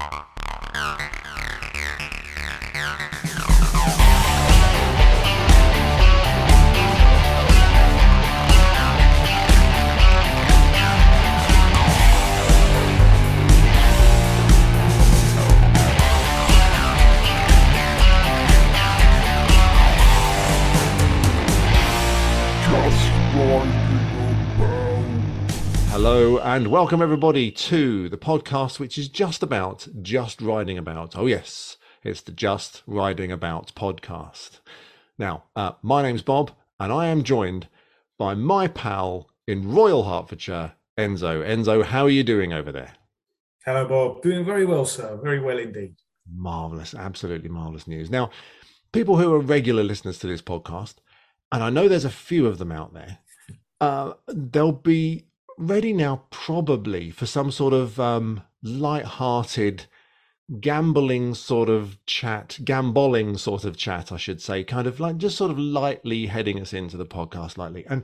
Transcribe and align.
Hello 0.00 0.37
and 26.58 26.72
welcome 26.72 27.00
everybody 27.00 27.52
to 27.52 28.08
the 28.08 28.18
podcast, 28.18 28.80
which 28.80 28.98
is 28.98 29.08
just 29.08 29.44
about 29.44 29.86
just 30.02 30.40
riding 30.40 30.76
about. 30.76 31.16
Oh, 31.16 31.26
yes, 31.26 31.76
it's 32.02 32.20
the 32.20 32.32
Just 32.32 32.82
Riding 32.84 33.30
About 33.30 33.72
podcast. 33.76 34.58
Now, 35.16 35.44
uh, 35.54 35.74
my 35.82 36.02
name's 36.02 36.22
Bob, 36.22 36.50
and 36.80 36.92
I 36.92 37.06
am 37.06 37.22
joined 37.22 37.68
by 38.18 38.34
my 38.34 38.66
pal 38.66 39.30
in 39.46 39.72
Royal 39.72 40.02
Hertfordshire, 40.02 40.72
Enzo. 40.98 41.46
Enzo, 41.46 41.84
how 41.84 42.06
are 42.06 42.10
you 42.10 42.24
doing 42.24 42.52
over 42.52 42.72
there? 42.72 42.94
Hello, 43.64 43.86
Bob. 43.86 44.22
Doing 44.22 44.44
very 44.44 44.66
well, 44.66 44.84
sir. 44.84 45.16
Very 45.22 45.38
well 45.38 45.58
indeed. 45.58 45.94
Marvelous, 46.28 46.92
absolutely 46.92 47.50
marvelous 47.50 47.86
news. 47.86 48.10
Now, 48.10 48.30
people 48.90 49.16
who 49.16 49.32
are 49.32 49.38
regular 49.38 49.84
listeners 49.84 50.18
to 50.18 50.26
this 50.26 50.42
podcast, 50.42 50.94
and 51.52 51.62
I 51.62 51.70
know 51.70 51.86
there's 51.86 52.04
a 52.04 52.10
few 52.10 52.48
of 52.48 52.58
them 52.58 52.72
out 52.72 52.94
there, 52.94 53.18
uh, 53.80 54.14
they'll 54.26 54.72
be 54.72 55.27
ready 55.58 55.92
now 55.92 56.22
probably 56.30 57.10
for 57.10 57.26
some 57.26 57.50
sort 57.50 57.74
of 57.74 57.98
um, 57.98 58.42
light-hearted 58.62 59.86
gambling 60.60 61.34
sort 61.34 61.68
of 61.68 61.98
chat 62.06 62.58
gambolling 62.62 63.38
sort 63.38 63.64
of 63.64 63.76
chat 63.76 64.10
i 64.10 64.16
should 64.16 64.40
say 64.40 64.64
kind 64.64 64.86
of 64.86 64.98
like 64.98 65.18
just 65.18 65.36
sort 65.36 65.50
of 65.50 65.58
lightly 65.58 66.26
heading 66.26 66.58
us 66.58 66.72
into 66.72 66.96
the 66.96 67.04
podcast 67.04 67.58
lightly. 67.58 67.84
And 67.86 68.02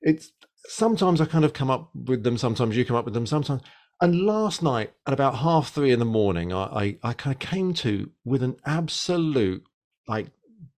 it's 0.00 0.32
sometimes 0.68 1.20
i 1.20 1.26
kind 1.26 1.44
of 1.44 1.52
come 1.52 1.70
up 1.70 1.90
with 1.94 2.22
them 2.22 2.38
sometimes 2.38 2.76
you 2.76 2.84
come 2.84 2.96
up 2.96 3.04
with 3.04 3.14
them 3.14 3.26
sometimes 3.26 3.60
and 4.00 4.22
last 4.24 4.62
night 4.62 4.92
at 5.06 5.12
about 5.12 5.36
half 5.36 5.70
three 5.70 5.92
in 5.92 5.98
the 5.98 6.04
morning 6.04 6.52
i 6.52 6.96
i, 7.02 7.10
I 7.10 7.12
kind 7.12 7.34
of 7.34 7.40
came 7.40 7.74
to 7.74 8.10
with 8.24 8.42
an 8.42 8.56
absolute 8.64 9.64
like 10.08 10.28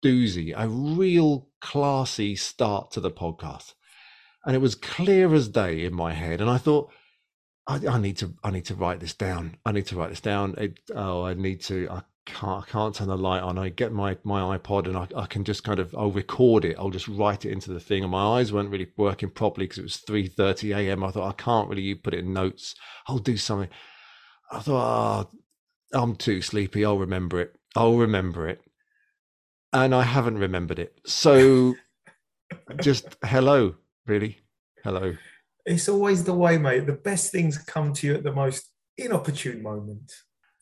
doozy 0.02 0.54
a 0.56 0.66
real 0.66 1.48
classy 1.60 2.36
start 2.36 2.90
to 2.92 3.00
the 3.00 3.10
podcast 3.10 3.74
and 4.46 4.54
it 4.54 4.60
was 4.60 4.76
clear 4.76 5.34
as 5.34 5.48
day 5.48 5.84
in 5.84 5.92
my 5.92 6.12
head. 6.12 6.40
And 6.40 6.48
I 6.48 6.56
thought, 6.56 6.90
I, 7.66 7.80
I, 7.88 7.98
need 7.98 8.16
to, 8.18 8.32
I 8.44 8.50
need 8.52 8.64
to 8.66 8.76
write 8.76 9.00
this 9.00 9.12
down. 9.12 9.56
I 9.66 9.72
need 9.72 9.86
to 9.86 9.96
write 9.96 10.10
this 10.10 10.20
down. 10.20 10.54
It, 10.56 10.78
oh, 10.94 11.24
I 11.24 11.34
need 11.34 11.60
to. 11.62 11.88
I 11.90 12.02
can't, 12.26 12.62
I 12.62 12.70
can't 12.70 12.94
turn 12.94 13.08
the 13.08 13.18
light 13.18 13.42
on. 13.42 13.58
I 13.58 13.70
get 13.70 13.92
my 13.92 14.16
my 14.22 14.56
iPod 14.56 14.86
and 14.86 14.96
I, 14.96 15.08
I 15.16 15.26
can 15.26 15.42
just 15.42 15.64
kind 15.64 15.80
of, 15.80 15.92
I'll 15.96 16.12
record 16.12 16.64
it. 16.64 16.76
I'll 16.78 16.90
just 16.90 17.08
write 17.08 17.44
it 17.44 17.50
into 17.50 17.72
the 17.72 17.80
thing. 17.80 18.04
And 18.04 18.12
my 18.12 18.38
eyes 18.38 18.52
weren't 18.52 18.70
really 18.70 18.88
working 18.96 19.30
properly 19.30 19.66
because 19.66 19.78
it 19.78 19.82
was 19.82 19.96
three 19.96 20.28
thirty 20.28 20.72
a.m. 20.72 21.02
I 21.02 21.10
thought 21.10 21.28
I 21.28 21.42
can't 21.42 21.68
really 21.68 21.96
put 21.96 22.14
it 22.14 22.20
in 22.20 22.32
notes. 22.32 22.76
I'll 23.08 23.18
do 23.18 23.36
something. 23.36 23.68
I 24.52 24.60
thought, 24.60 25.28
oh, 25.92 26.00
I'm 26.00 26.14
too 26.14 26.40
sleepy. 26.40 26.84
I'll 26.84 26.98
remember 26.98 27.40
it. 27.40 27.56
I'll 27.74 27.96
remember 27.96 28.48
it. 28.48 28.60
And 29.72 29.92
I 29.92 30.04
haven't 30.04 30.38
remembered 30.38 30.78
it. 30.78 31.00
So 31.04 31.74
just 32.80 33.16
hello 33.24 33.74
really. 34.06 34.38
Hello. 34.84 35.14
It's 35.64 35.88
always 35.88 36.24
the 36.24 36.34
way, 36.34 36.58
mate. 36.58 36.86
The 36.86 36.92
best 36.92 37.32
things 37.32 37.58
come 37.58 37.92
to 37.94 38.06
you 38.06 38.14
at 38.14 38.22
the 38.22 38.32
most 38.32 38.70
inopportune 38.96 39.62
moment. 39.62 40.12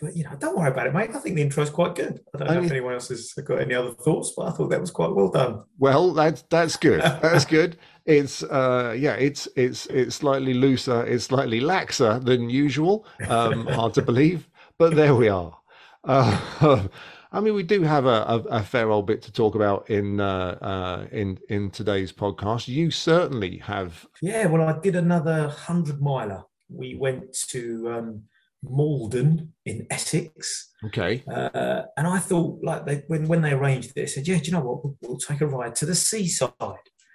But 0.00 0.16
you 0.16 0.24
know, 0.24 0.34
don't 0.38 0.56
worry 0.56 0.70
about 0.70 0.88
it, 0.88 0.94
mate. 0.94 1.10
I 1.14 1.18
think 1.18 1.36
the 1.36 1.42
intro 1.42 1.62
is 1.62 1.70
quite 1.70 1.94
good. 1.94 2.20
I 2.34 2.38
don't 2.38 2.48
know 2.48 2.62
if 2.62 2.70
anyone 2.70 2.94
else 2.94 3.08
has 3.08 3.32
got 3.32 3.60
any 3.60 3.74
other 3.74 3.92
thoughts, 3.92 4.32
but 4.36 4.48
I 4.48 4.50
thought 4.50 4.70
that 4.70 4.80
was 4.80 4.90
quite 4.90 5.14
well 5.14 5.30
done. 5.30 5.62
Well, 5.78 6.12
that's 6.12 6.42
that's 6.50 6.76
good. 6.76 7.00
That's 7.22 7.44
good. 7.44 7.78
It's 8.04 8.42
uh 8.42 8.94
yeah, 8.98 9.14
it's 9.14 9.48
it's 9.56 9.86
it's 9.86 10.16
slightly 10.16 10.52
looser, 10.52 11.06
it's 11.06 11.24
slightly 11.24 11.60
laxer 11.60 12.22
than 12.22 12.50
usual. 12.50 13.06
Um, 13.28 13.66
hard 13.66 13.94
to 13.94 14.02
believe, 14.02 14.48
but 14.78 14.94
there 14.94 15.14
we 15.14 15.28
are. 15.28 15.56
Uh, 16.02 16.38
I 17.34 17.40
mean, 17.40 17.54
we 17.54 17.64
do 17.64 17.82
have 17.82 18.06
a, 18.06 18.22
a, 18.28 18.38
a, 18.58 18.62
fair 18.62 18.90
old 18.92 19.08
bit 19.08 19.20
to 19.22 19.32
talk 19.32 19.56
about 19.56 19.90
in 19.90 20.20
uh, 20.20 20.56
uh, 20.62 21.06
in 21.10 21.36
in 21.48 21.68
today's 21.68 22.12
podcast. 22.12 22.68
You 22.68 22.92
certainly 22.92 23.58
have. 23.58 24.06
Yeah, 24.22 24.46
well, 24.46 24.62
I 24.62 24.78
did 24.78 24.94
another 24.94 25.48
hundred 25.48 26.00
miler. 26.00 26.44
We 26.68 26.94
went 26.94 27.36
to 27.48 27.90
um, 27.90 28.22
Maldon 28.62 29.52
in 29.66 29.84
Essex. 29.90 30.70
Okay. 30.84 31.24
Uh, 31.26 31.82
and 31.96 32.06
I 32.06 32.18
thought, 32.20 32.62
like, 32.62 32.86
they, 32.86 33.02
when 33.08 33.26
when 33.26 33.42
they 33.42 33.50
arranged 33.50 33.90
it, 33.90 33.94
they 33.96 34.06
said, 34.06 34.28
"Yeah, 34.28 34.38
do 34.38 34.44
you 34.44 34.52
know 34.52 34.60
what? 34.60 34.84
We'll, 34.84 34.96
we'll 35.02 35.18
take 35.18 35.40
a 35.40 35.46
ride 35.46 35.74
to 35.76 35.86
the 35.86 35.96
seaside." 35.96 36.52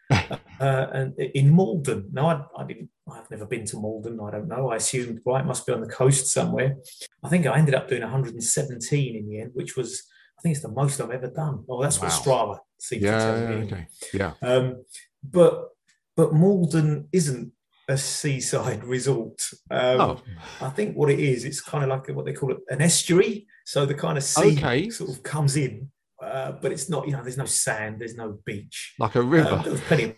uh, 0.11 0.37
and 0.59 1.17
in 1.17 1.55
Maldon. 1.55 2.09
Now, 2.11 2.49
I, 2.57 2.63
I, 2.63 2.65
didn't. 2.65 2.89
I've 3.09 3.31
never 3.31 3.45
been 3.45 3.63
to 3.67 3.79
Maldon. 3.79 4.19
I 4.19 4.31
don't 4.31 4.49
know. 4.49 4.69
I 4.69 4.77
assumed 4.77 5.21
right 5.25 5.45
must 5.45 5.65
be 5.65 5.71
on 5.71 5.81
the 5.81 5.87
coast 5.87 6.27
somewhere. 6.27 6.75
I 7.23 7.29
think 7.29 7.45
I 7.45 7.57
ended 7.57 7.75
up 7.75 7.87
doing 7.87 8.01
117 8.01 9.15
in 9.15 9.29
the 9.29 9.39
end, 9.39 9.51
which 9.53 9.77
was 9.77 10.08
I 10.39 10.41
think 10.41 10.53
it's 10.55 10.63
the 10.63 10.71
most 10.71 11.01
I've 11.01 11.11
ever 11.11 11.27
done. 11.27 11.65
Oh, 11.67 11.81
that's 11.81 11.99
wow. 11.99 12.07
what 12.07 12.13
Strava 12.13 12.59
seems 12.77 13.03
yeah, 13.03 13.17
to 13.17 13.19
tell 13.19 13.57
me. 13.57 13.65
Okay. 13.65 13.87
Yeah. 14.13 14.33
Um, 14.41 14.85
but 15.21 15.71
but 16.15 16.33
Maldon 16.33 17.09
isn't 17.11 17.51
a 17.89 17.97
seaside 17.97 18.83
resort. 18.85 19.41
Um, 19.69 19.99
oh. 19.99 20.21
I 20.61 20.69
think 20.69 20.95
what 20.95 21.09
it 21.09 21.19
is, 21.19 21.43
it's 21.43 21.59
kind 21.59 21.83
of 21.83 21.89
like 21.89 22.07
what 22.15 22.25
they 22.25 22.31
call 22.31 22.53
it 22.53 22.59
an 22.69 22.81
estuary. 22.81 23.47
So 23.65 23.85
the 23.85 23.93
kind 23.93 24.17
of 24.17 24.23
sea 24.23 24.57
okay. 24.57 24.89
sort 24.89 25.09
of 25.09 25.23
comes 25.23 25.57
in, 25.57 25.91
uh, 26.23 26.53
but 26.53 26.71
it's 26.71 26.89
not. 26.89 27.05
You 27.05 27.13
know, 27.13 27.21
there's 27.21 27.37
no 27.37 27.45
sand, 27.45 27.99
there's 27.99 28.15
no 28.15 28.39
beach. 28.45 28.95
Like 28.97 29.15
a 29.15 29.21
river. 29.21 29.55
Uh, 29.55 29.61
there's 29.63 29.81
plenty, 29.81 30.03
of, 30.05 30.15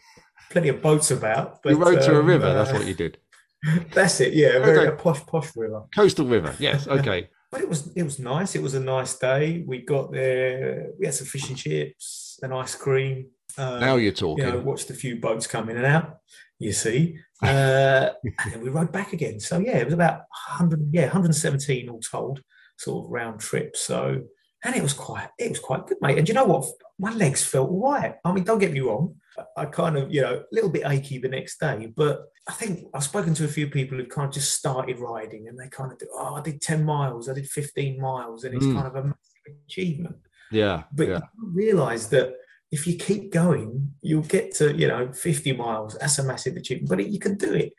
plenty 0.51 0.69
of 0.69 0.83
boats 0.83 1.09
about. 1.09 1.63
But, 1.63 1.71
you 1.71 1.77
rode 1.77 2.03
to 2.03 2.15
a 2.15 2.21
river. 2.21 2.45
Uh, 2.45 2.53
that's 2.53 2.71
what 2.71 2.85
you 2.85 2.93
did. 2.93 3.17
That's 3.93 4.19
it. 4.21 4.33
Yeah, 4.33 4.57
very 4.57 4.79
okay. 4.79 4.87
a 4.87 4.95
posh, 4.95 5.23
posh 5.27 5.55
river. 5.55 5.83
Coastal 5.95 6.25
river. 6.25 6.55
Yes. 6.57 6.87
Okay 6.87 7.29
but 7.51 7.61
it 7.61 7.69
was 7.69 7.91
it 7.95 8.03
was 8.03 8.17
nice. 8.17 8.55
It 8.55 8.61
was 8.61 8.75
a 8.75 8.79
nice 8.79 9.17
day. 9.17 9.63
We 9.67 9.79
got 9.79 10.11
there. 10.11 10.91
We 10.97 11.05
had 11.05 11.15
some 11.15 11.27
fish 11.27 11.49
and 11.49 11.57
chips 11.57 12.39
and 12.41 12.53
ice 12.53 12.75
cream. 12.75 13.27
Um, 13.57 13.79
now 13.81 13.95
you're 13.97 14.13
talking. 14.13 14.45
You 14.45 14.51
know, 14.51 14.59
watched 14.59 14.89
a 14.89 14.93
few 14.93 15.17
boats 15.17 15.47
come 15.47 15.69
in 15.69 15.77
and 15.77 15.85
out. 15.85 16.17
You 16.59 16.71
see, 16.71 17.17
uh, 17.43 18.11
and 18.23 18.53
then 18.53 18.61
we 18.61 18.69
rode 18.69 18.91
back 18.91 19.13
again. 19.13 19.39
So 19.39 19.59
yeah, 19.59 19.77
it 19.77 19.85
was 19.85 19.93
about 19.93 20.21
100, 20.57 20.89
yeah, 20.93 21.03
117 21.03 21.89
all 21.89 21.99
told, 21.99 22.41
sort 22.77 23.05
of 23.05 23.11
round 23.11 23.39
trip. 23.41 23.75
So 23.75 24.21
and 24.63 24.75
it 24.75 24.83
was 24.83 24.93
quite 24.93 25.29
it 25.37 25.49
was 25.49 25.59
quite 25.59 25.87
good, 25.87 25.97
mate. 26.01 26.17
And 26.17 26.27
you 26.27 26.33
know 26.33 26.45
what? 26.45 26.65
My 26.99 27.11
legs 27.13 27.43
felt 27.43 27.69
right. 27.71 28.15
I 28.23 28.31
mean, 28.31 28.43
don't 28.43 28.59
get 28.59 28.71
me 28.71 28.79
wrong. 28.79 29.15
I 29.57 29.65
kind 29.65 29.97
of, 29.97 30.13
you 30.13 30.21
know, 30.21 30.35
a 30.35 30.43
little 30.51 30.69
bit 30.69 30.83
achy 30.85 31.17
the 31.17 31.29
next 31.29 31.59
day. 31.59 31.91
But 31.95 32.23
I 32.47 32.53
think 32.53 32.87
I've 32.93 33.03
spoken 33.03 33.33
to 33.35 33.45
a 33.45 33.49
few 33.49 33.67
people 33.67 33.97
who've 33.97 34.09
kind 34.09 34.27
of 34.27 34.33
just 34.33 34.53
started 34.53 34.99
riding 34.99 35.47
and 35.47 35.57
they 35.57 35.67
kind 35.69 35.91
of 35.91 35.97
do, 35.97 36.07
oh, 36.13 36.35
I 36.35 36.41
did 36.41 36.61
10 36.61 36.83
miles, 36.83 37.29
I 37.29 37.33
did 37.33 37.47
15 37.47 37.99
miles, 37.99 38.43
and 38.43 38.55
it's 38.55 38.65
mm. 38.65 38.75
kind 38.75 38.87
of 38.87 38.95
a 38.95 39.03
massive 39.03 39.61
achievement. 39.67 40.17
Yeah. 40.51 40.83
But 40.91 41.07
yeah. 41.07 41.19
you 41.37 41.49
realize 41.53 42.09
that 42.09 42.35
if 42.71 42.87
you 42.87 42.95
keep 42.95 43.31
going, 43.31 43.93
you'll 44.01 44.23
get 44.23 44.55
to, 44.55 44.75
you 44.75 44.87
know, 44.87 45.11
50 45.11 45.53
miles. 45.53 45.97
That's 45.99 46.19
a 46.19 46.23
massive 46.23 46.55
achievement, 46.55 46.89
but 46.89 47.09
you 47.09 47.19
can 47.19 47.37
do 47.37 47.53
it. 47.53 47.73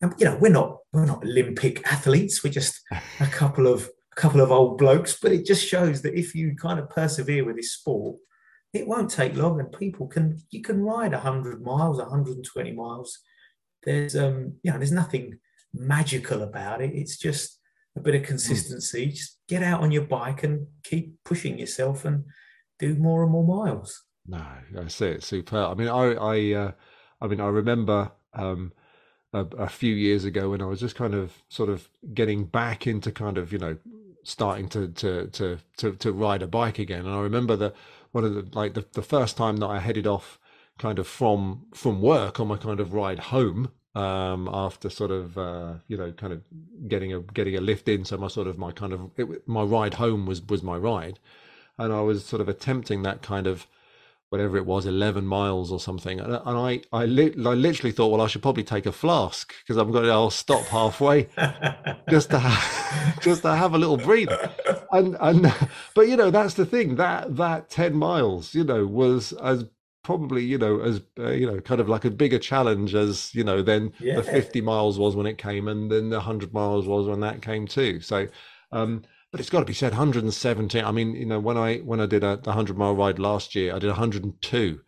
And, 0.00 0.14
you 0.18 0.26
know, 0.26 0.36
we're 0.36 0.50
not, 0.50 0.78
we're 0.92 1.04
not 1.04 1.24
Olympic 1.24 1.86
athletes. 1.90 2.42
We're 2.42 2.52
just 2.52 2.80
a 3.20 3.26
couple 3.26 3.66
of, 3.66 3.90
a 4.16 4.20
couple 4.20 4.40
of 4.40 4.50
old 4.50 4.78
blokes, 4.78 5.18
but 5.20 5.32
it 5.32 5.44
just 5.44 5.66
shows 5.66 6.02
that 6.02 6.18
if 6.18 6.34
you 6.34 6.54
kind 6.54 6.78
of 6.78 6.88
persevere 6.88 7.44
with 7.44 7.56
this 7.56 7.72
sport, 7.72 8.16
it 8.72 8.86
won't 8.86 9.10
take 9.10 9.34
long 9.34 9.60
and 9.60 9.72
people 9.72 10.06
can 10.06 10.38
you 10.50 10.62
can 10.62 10.82
ride 10.82 11.12
100 11.12 11.62
miles 11.62 11.98
120 11.98 12.72
miles. 12.72 13.18
There's 13.84 14.16
um 14.16 14.54
you 14.62 14.70
know 14.70 14.78
there's 14.78 14.92
nothing 14.92 15.38
magical 15.72 16.42
about 16.42 16.82
it. 16.82 16.94
It's 16.94 17.16
just 17.16 17.60
a 17.96 18.00
bit 18.00 18.14
of 18.14 18.22
consistency. 18.22 19.06
Mm. 19.06 19.14
just 19.14 19.38
get 19.48 19.62
out 19.62 19.80
on 19.80 19.90
your 19.90 20.04
bike 20.04 20.42
and 20.42 20.66
keep 20.84 21.14
pushing 21.24 21.58
yourself 21.58 22.04
and 22.04 22.24
do 22.78 22.94
more 22.96 23.22
and 23.22 23.32
more 23.32 23.46
miles. 23.46 24.04
No 24.26 24.38
I 24.38 24.60
that's 24.72 25.00
it. 25.00 25.22
Super. 25.22 25.58
I 25.58 25.74
mean 25.74 25.88
i 25.88 26.12
i 26.12 26.52
uh, 26.54 26.72
i 27.20 27.26
mean 27.26 27.40
i 27.40 27.46
remember 27.46 28.12
um 28.34 28.72
a, 29.32 29.40
a 29.58 29.68
few 29.68 29.94
years 29.94 30.24
ago 30.24 30.50
when 30.50 30.62
i 30.62 30.64
was 30.64 30.80
just 30.80 30.94
kind 30.94 31.14
of 31.14 31.32
sort 31.48 31.68
of 31.68 31.88
getting 32.14 32.44
back 32.44 32.86
into 32.86 33.12
kind 33.12 33.36
of 33.36 33.52
you 33.52 33.58
know 33.58 33.76
starting 34.24 34.68
to 34.68 34.88
to 34.88 35.26
to 35.28 35.58
to, 35.78 35.92
to 35.96 36.12
ride 36.12 36.42
a 36.42 36.46
bike 36.46 36.78
again. 36.78 37.06
And 37.06 37.14
i 37.14 37.20
remember 37.20 37.56
that 37.56 37.74
one 38.18 38.24
of 38.24 38.34
the 38.34 38.58
like 38.58 38.74
the, 38.74 38.84
the 38.94 39.02
first 39.02 39.36
time 39.36 39.58
that 39.58 39.66
I 39.66 39.78
headed 39.78 40.06
off 40.06 40.40
kind 40.76 40.98
of 40.98 41.06
from 41.06 41.66
from 41.72 42.02
work 42.02 42.40
on 42.40 42.48
my 42.48 42.56
kind 42.56 42.80
of 42.80 42.92
ride 42.92 43.20
home 43.34 43.70
um, 43.94 44.48
after 44.52 44.90
sort 44.90 45.12
of 45.12 45.38
uh, 45.38 45.74
you 45.86 45.96
know 45.96 46.10
kind 46.10 46.32
of 46.32 46.42
getting 46.88 47.12
a 47.12 47.20
getting 47.20 47.54
a 47.56 47.60
lift 47.60 47.88
in 47.88 48.04
so 48.04 48.16
my 48.16 48.26
sort 48.26 48.48
of 48.48 48.58
my 48.58 48.72
kind 48.72 48.92
of 48.92 49.10
it, 49.16 49.46
my 49.46 49.62
ride 49.62 49.94
home 49.94 50.26
was 50.26 50.42
was 50.42 50.62
my 50.64 50.76
ride. 50.76 51.20
And 51.80 51.92
I 51.92 52.00
was 52.00 52.24
sort 52.24 52.42
of 52.42 52.48
attempting 52.48 53.04
that 53.04 53.22
kind 53.22 53.46
of 53.46 53.68
whatever 54.30 54.56
it 54.56 54.66
was, 54.66 54.86
11 54.86 55.26
miles 55.26 55.72
or 55.72 55.80
something. 55.80 56.20
And, 56.20 56.32
and 56.34 56.58
I, 56.58 56.82
I, 56.92 57.04
li- 57.06 57.34
I 57.38 57.54
literally 57.54 57.92
thought, 57.92 58.08
well, 58.08 58.20
I 58.20 58.26
should 58.26 58.42
probably 58.42 58.64
take 58.64 58.86
a 58.86 58.92
flask 58.92 59.54
because 59.62 59.76
I'm 59.76 59.90
going 59.92 60.04
to, 60.04 60.10
I'll 60.10 60.30
stop 60.30 60.68
halfway 60.68 61.28
just 62.08 62.30
to 62.30 62.38
have, 62.38 63.18
just 63.20 63.42
to 63.42 63.54
have 63.54 63.74
a 63.74 63.78
little 63.78 63.96
breather. 63.98 64.38
And, 64.90 65.16
and, 65.20 65.52
but 65.94 66.08
you 66.08 66.16
know, 66.16 66.30
that's 66.30 66.54
the 66.54 66.66
thing 66.66 66.96
that, 66.96 67.36
that 67.36 67.70
10 67.70 67.94
miles, 67.94 68.54
you 68.54 68.64
know, 68.64 68.86
was 68.86 69.32
as 69.34 69.64
probably, 70.02 70.44
you 70.44 70.58
know, 70.58 70.80
as, 70.80 71.02
uh, 71.18 71.30
you 71.30 71.46
know, 71.46 71.60
kind 71.60 71.80
of 71.80 71.88
like 71.88 72.04
a 72.04 72.10
bigger 72.10 72.38
challenge 72.38 72.94
as, 72.94 73.34
you 73.34 73.44
know, 73.44 73.62
then 73.62 73.92
Yeah. 73.98 74.16
the 74.16 74.22
50 74.22 74.60
miles 74.60 74.98
was 74.98 75.16
when 75.16 75.26
it 75.26 75.38
came 75.38 75.68
and 75.68 75.90
then 75.90 76.08
the 76.10 76.16
100 76.16 76.52
miles 76.54 76.86
was 76.86 77.06
when 77.06 77.20
that 77.20 77.42
came 77.42 77.66
too. 77.66 78.00
So, 78.00 78.28
um, 78.72 79.02
but 79.30 79.40
it's 79.40 79.50
got 79.50 79.60
to 79.60 79.66
be 79.66 79.74
said 79.74 79.92
117 79.92 80.84
i 80.84 80.90
mean 80.90 81.14
you 81.14 81.26
know 81.26 81.40
when 81.40 81.56
i 81.56 81.78
when 81.78 82.00
i 82.00 82.06
did 82.06 82.24
a 82.24 82.36
the 82.36 82.50
100 82.50 82.76
mile 82.76 82.94
ride 82.94 83.18
last 83.18 83.54
year 83.54 83.74
i 83.74 83.78
did 83.78 83.88
102 83.88 84.80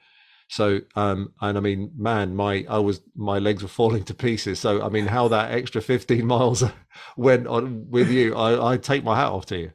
so 0.48 0.80
um 0.96 1.32
and 1.40 1.56
i 1.56 1.60
mean 1.60 1.90
man 1.96 2.34
my 2.34 2.64
i 2.68 2.78
was 2.78 3.00
my 3.14 3.38
legs 3.38 3.62
were 3.62 3.68
falling 3.68 4.04
to 4.04 4.14
pieces. 4.14 4.58
So 4.60 4.82
i 4.82 4.88
mean 4.88 5.06
how 5.06 5.28
that 5.28 5.52
extra 5.52 5.80
15 5.80 6.26
miles 6.26 6.64
went 7.16 7.46
on 7.46 7.88
with 7.90 8.10
you 8.10 8.34
i 8.34 8.72
i 8.72 8.76
take 8.76 9.04
my 9.04 9.16
hat 9.16 9.30
off 9.30 9.46
to 9.46 9.58
you 9.58 9.72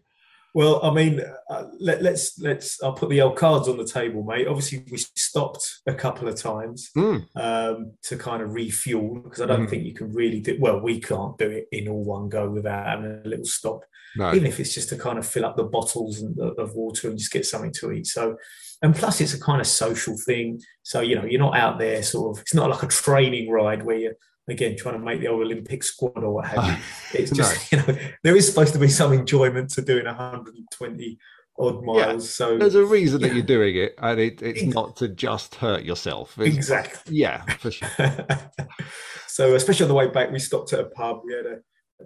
Well, 0.56 0.80
I 0.82 0.90
mean, 0.94 1.20
uh, 1.50 1.66
let, 1.82 2.02
let's 2.02 2.40
let's. 2.40 2.82
I'll 2.82 2.94
put 2.94 3.10
the 3.10 3.20
old 3.22 3.36
cards 3.36 3.68
on 3.68 3.76
the 3.76 3.86
table, 3.86 4.24
mate. 4.24 4.48
Obviously, 4.48 4.86
we 4.90 4.98
stopped 4.98 5.82
a 5.86 5.94
couple 5.94 6.30
of 6.30 6.38
times 6.38 6.92
Mm, 6.96 7.26
um, 7.36 7.92
to 8.04 8.16
kind 8.16 8.42
of 8.42 8.54
refuel 8.54 9.16
because 9.16 9.42
I 9.42 9.48
don't 9.48 9.66
Mm. 9.68 9.70
think 9.70 9.84
you 9.84 9.94
can 9.94 10.14
really 10.14 10.40
do. 10.40 10.58
Well, 10.58 10.80
we 10.80 11.02
can't 11.02 11.38
do 11.38 11.50
it 11.50 11.68
in 11.74 11.90
all 11.90 12.06
one 12.06 12.30
go 12.30 12.50
without 12.50 12.86
having 12.88 13.22
a 13.26 13.28
little 13.28 13.44
stop, 13.44 13.82
no 14.16 14.34
even 14.34 14.46
if 14.48 14.62
it's 14.62 14.74
just 14.74 14.88
to 14.90 14.98
kind 14.98 15.20
of 15.20 15.28
fill 15.28 15.44
up 15.46 15.58
the 15.58 15.66
bottles 15.66 16.22
and, 16.22 16.40
of 16.40 16.74
water 16.74 17.10
and 17.10 17.18
just 17.20 17.34
get 17.34 17.46
something 17.46 17.74
to 17.74 17.92
eat. 17.92 18.08
So, 18.08 18.38
and 18.82 18.96
plus, 18.96 19.20
it's 19.20 19.34
a 19.34 19.40
kind 19.42 19.60
of 19.60 19.68
social 19.68 20.16
thing. 20.26 20.62
So 20.84 21.02
you 21.02 21.16
know, 21.18 21.26
you're 21.26 21.42
not 21.48 21.58
out 21.58 21.80
there 21.80 22.02
sort 22.02 22.38
of. 22.38 22.42
It's 22.44 22.54
not 22.54 22.70
like 22.70 22.84
a 22.84 22.88
training 22.88 23.52
ride 23.52 23.84
where 23.84 23.98
you're 23.98 24.16
again 24.48 24.76
trying 24.78 24.96
to 25.00 25.04
make 25.04 25.20
the 25.22 25.28
old 25.28 25.42
Olympic 25.42 25.84
squad 25.84 26.24
or 26.24 26.34
what 26.36 26.46
have 26.48 26.66
you. 26.66 26.76
It's 27.20 27.32
just 27.32 27.72
you 27.72 27.78
know 27.80 27.98
there 28.24 28.36
is 28.36 28.48
supposed 28.48 28.74
to 28.74 28.80
be 28.80 28.88
some 28.90 29.14
enjoyment 29.14 29.70
to 29.72 29.82
doing 29.82 30.06
120 30.06 31.18
odd 31.58 31.76
Yeah, 31.76 31.82
miles. 31.86 32.30
so 32.34 32.58
there's 32.58 32.76
a 32.76 32.86
reason 32.86 33.22
that 33.22 33.34
you're 33.34 33.44
doing 33.44 33.76
it 33.78 33.96
and 33.98 34.20
it, 34.20 34.42
it's 34.42 34.62
Ex- 34.64 34.74
not 34.76 34.98
to 34.98 35.08
just 35.08 35.56
hurt 35.56 35.84
yourself 35.84 36.38
It's- 36.40 36.56
exactly. 36.56 37.16
yeah 37.18 37.44
for 37.60 37.72
sure 37.72 37.88
so 39.28 39.56
especially 39.56 39.84
on 39.86 39.90
the 39.90 39.96
way 39.96 40.08
back, 40.08 40.32
we 40.32 40.40
stopped 40.40 40.74
at 40.74 40.80
a 40.80 40.86
pub. 40.86 41.22
We 41.26 41.34
had 41.34 41.46
a 41.46 41.58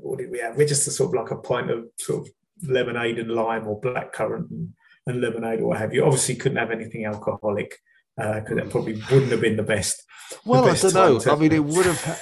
what 0.02 0.20
did 0.20 0.30
we 0.32 0.40
have? 0.40 0.56
We 0.56 0.66
just 0.66 0.88
a 0.88 0.92
sort 0.92 1.10
of 1.10 1.22
like 1.24 1.32
a 1.32 1.38
pint 1.38 1.72
of 1.72 1.86
sort 2.00 2.28
of 2.28 2.34
lemonade 2.68 3.18
and 3.20 3.32
lime 3.32 3.68
or 3.68 3.80
blackcurrant 3.82 4.50
and, 4.52 4.70
and 5.08 5.22
lemonade 5.22 5.60
or 5.62 5.68
what 5.70 5.78
have 5.80 5.94
you. 5.94 6.06
Obviously, 6.06 6.36
couldn't 6.36 6.58
have 6.60 6.72
anything 6.72 7.06
alcoholic 7.06 7.76
uh, 8.22 8.40
because 8.40 8.56
that 8.58 8.70
probably 8.70 9.02
wouldn't 9.12 9.32
have 9.32 9.42
been 9.42 9.58
the 9.58 9.64
best. 9.64 10.04
Well, 10.46 10.64
I 10.66 10.70
best 10.72 10.84
don't 10.84 10.94
know. 10.94 11.20
to- 11.20 11.32
I 11.32 11.36
mean, 11.36 11.52
it 11.54 11.64
would 11.64 11.86
have. 11.88 12.22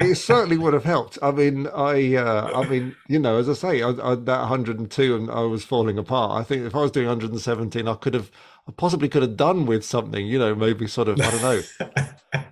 It 0.00 0.16
certainly 0.16 0.58
would 0.58 0.74
have 0.74 0.84
helped. 0.84 1.18
I 1.22 1.30
mean, 1.30 1.66
I, 1.68 2.16
uh, 2.16 2.62
I 2.62 2.68
mean, 2.68 2.96
you 3.08 3.18
know, 3.18 3.38
as 3.38 3.48
I 3.48 3.52
say, 3.54 3.82
I, 3.82 3.90
I, 3.90 4.14
that 4.16 4.40
102, 4.40 5.16
and 5.16 5.30
I 5.30 5.40
was 5.42 5.64
falling 5.64 5.98
apart. 5.98 6.38
I 6.38 6.42
think 6.44 6.66
if 6.66 6.74
I 6.74 6.80
was 6.80 6.90
doing 6.90 7.06
117, 7.06 7.86
I 7.86 7.94
could 7.94 8.14
have, 8.14 8.30
I 8.68 8.72
possibly 8.72 9.08
could 9.08 9.22
have 9.22 9.36
done 9.36 9.66
with 9.66 9.84
something. 9.84 10.26
You 10.26 10.38
know, 10.38 10.54
maybe 10.54 10.86
sort 10.88 11.08
of, 11.08 11.20
I 11.20 11.30
don't 11.30 11.42
know, 11.42 11.62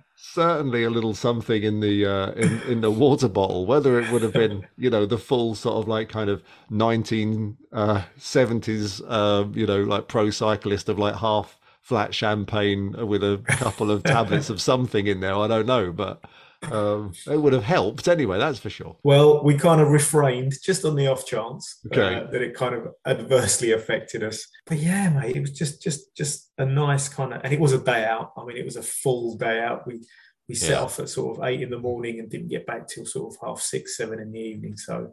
certainly 0.15 0.83
a 0.83 0.89
little 0.89 1.13
something 1.13 1.63
in 1.63 1.81
the 1.81 2.05
uh, 2.05 2.31
in 2.31 2.61
in 2.61 2.81
the 2.81 2.91
water 2.91 3.27
bottle. 3.27 3.65
Whether 3.65 3.99
it 3.99 4.09
would 4.09 4.21
have 4.23 4.33
been, 4.33 4.65
you 4.77 4.89
know, 4.89 5.05
the 5.05 5.17
full 5.17 5.53
sort 5.53 5.75
of 5.75 5.87
like 5.87 6.07
kind 6.09 6.29
of 6.29 6.41
1970s, 6.71 9.01
uh, 9.07 9.45
you 9.53 9.67
know, 9.67 9.83
like 9.83 10.07
pro 10.07 10.29
cyclist 10.29 10.87
of 10.87 10.97
like 10.97 11.15
half 11.15 11.59
flat 11.81 12.15
champagne 12.15 12.93
with 13.05 13.21
a 13.21 13.41
couple 13.47 13.91
of 13.91 14.03
tablets 14.03 14.49
of 14.49 14.61
something 14.61 15.07
in 15.07 15.19
there. 15.19 15.35
I 15.35 15.47
don't 15.47 15.65
know, 15.65 15.91
but 15.91 16.23
um, 16.71 17.13
it 17.29 17.37
would 17.37 17.53
have 17.53 17.63
helped 17.63 18.07
anyway. 18.07 18.37
That's 18.37 18.59
for 18.59 18.69
sure. 18.69 18.97
Well, 19.03 19.43
we 19.43 19.57
kind 19.57 19.81
of 19.81 19.89
refrained 19.89 20.53
just 20.63 20.85
on 20.85 20.95
the 20.95 21.07
off 21.07 21.25
chance 21.25 21.79
Okay. 21.87 22.15
uh, 22.15 22.31
that 22.31 22.41
it 22.41 22.53
kind 22.55 22.75
of 22.75 22.87
adversely 23.05 23.71
affected 23.71 24.23
us. 24.23 24.47
But 24.65 24.77
yeah, 24.77 25.09
mate, 25.09 25.35
it 25.35 25.41
was 25.41 25.51
just 25.51 25.81
just 25.81 26.15
just 26.15 26.51
a 26.57 26.65
nice 26.65 27.09
kind 27.09 27.33
of, 27.33 27.41
and 27.43 27.53
it 27.53 27.59
was 27.59 27.73
a 27.73 27.83
day 27.83 28.05
out. 28.05 28.31
I 28.37 28.45
mean, 28.45 28.57
it 28.57 28.65
was 28.65 28.75
a 28.77 28.83
full 28.83 29.35
day 29.37 29.59
out. 29.61 29.85
We 29.87 30.01
we 30.49 30.55
set 30.55 30.71
Yeah. 30.71 30.81
off 30.81 30.99
at 30.99 31.07
sort 31.09 31.37
of 31.37 31.43
eight 31.45 31.61
in 31.61 31.69
the 31.69 31.79
morning 31.79 32.19
and 32.19 32.29
didn't 32.29 32.49
get 32.49 32.65
back 32.65 32.87
till 32.87 33.05
sort 33.05 33.33
of 33.33 33.39
half 33.47 33.61
six, 33.61 33.95
seven 33.95 34.19
in 34.19 34.31
the 34.31 34.39
evening. 34.39 34.75
So 34.75 35.09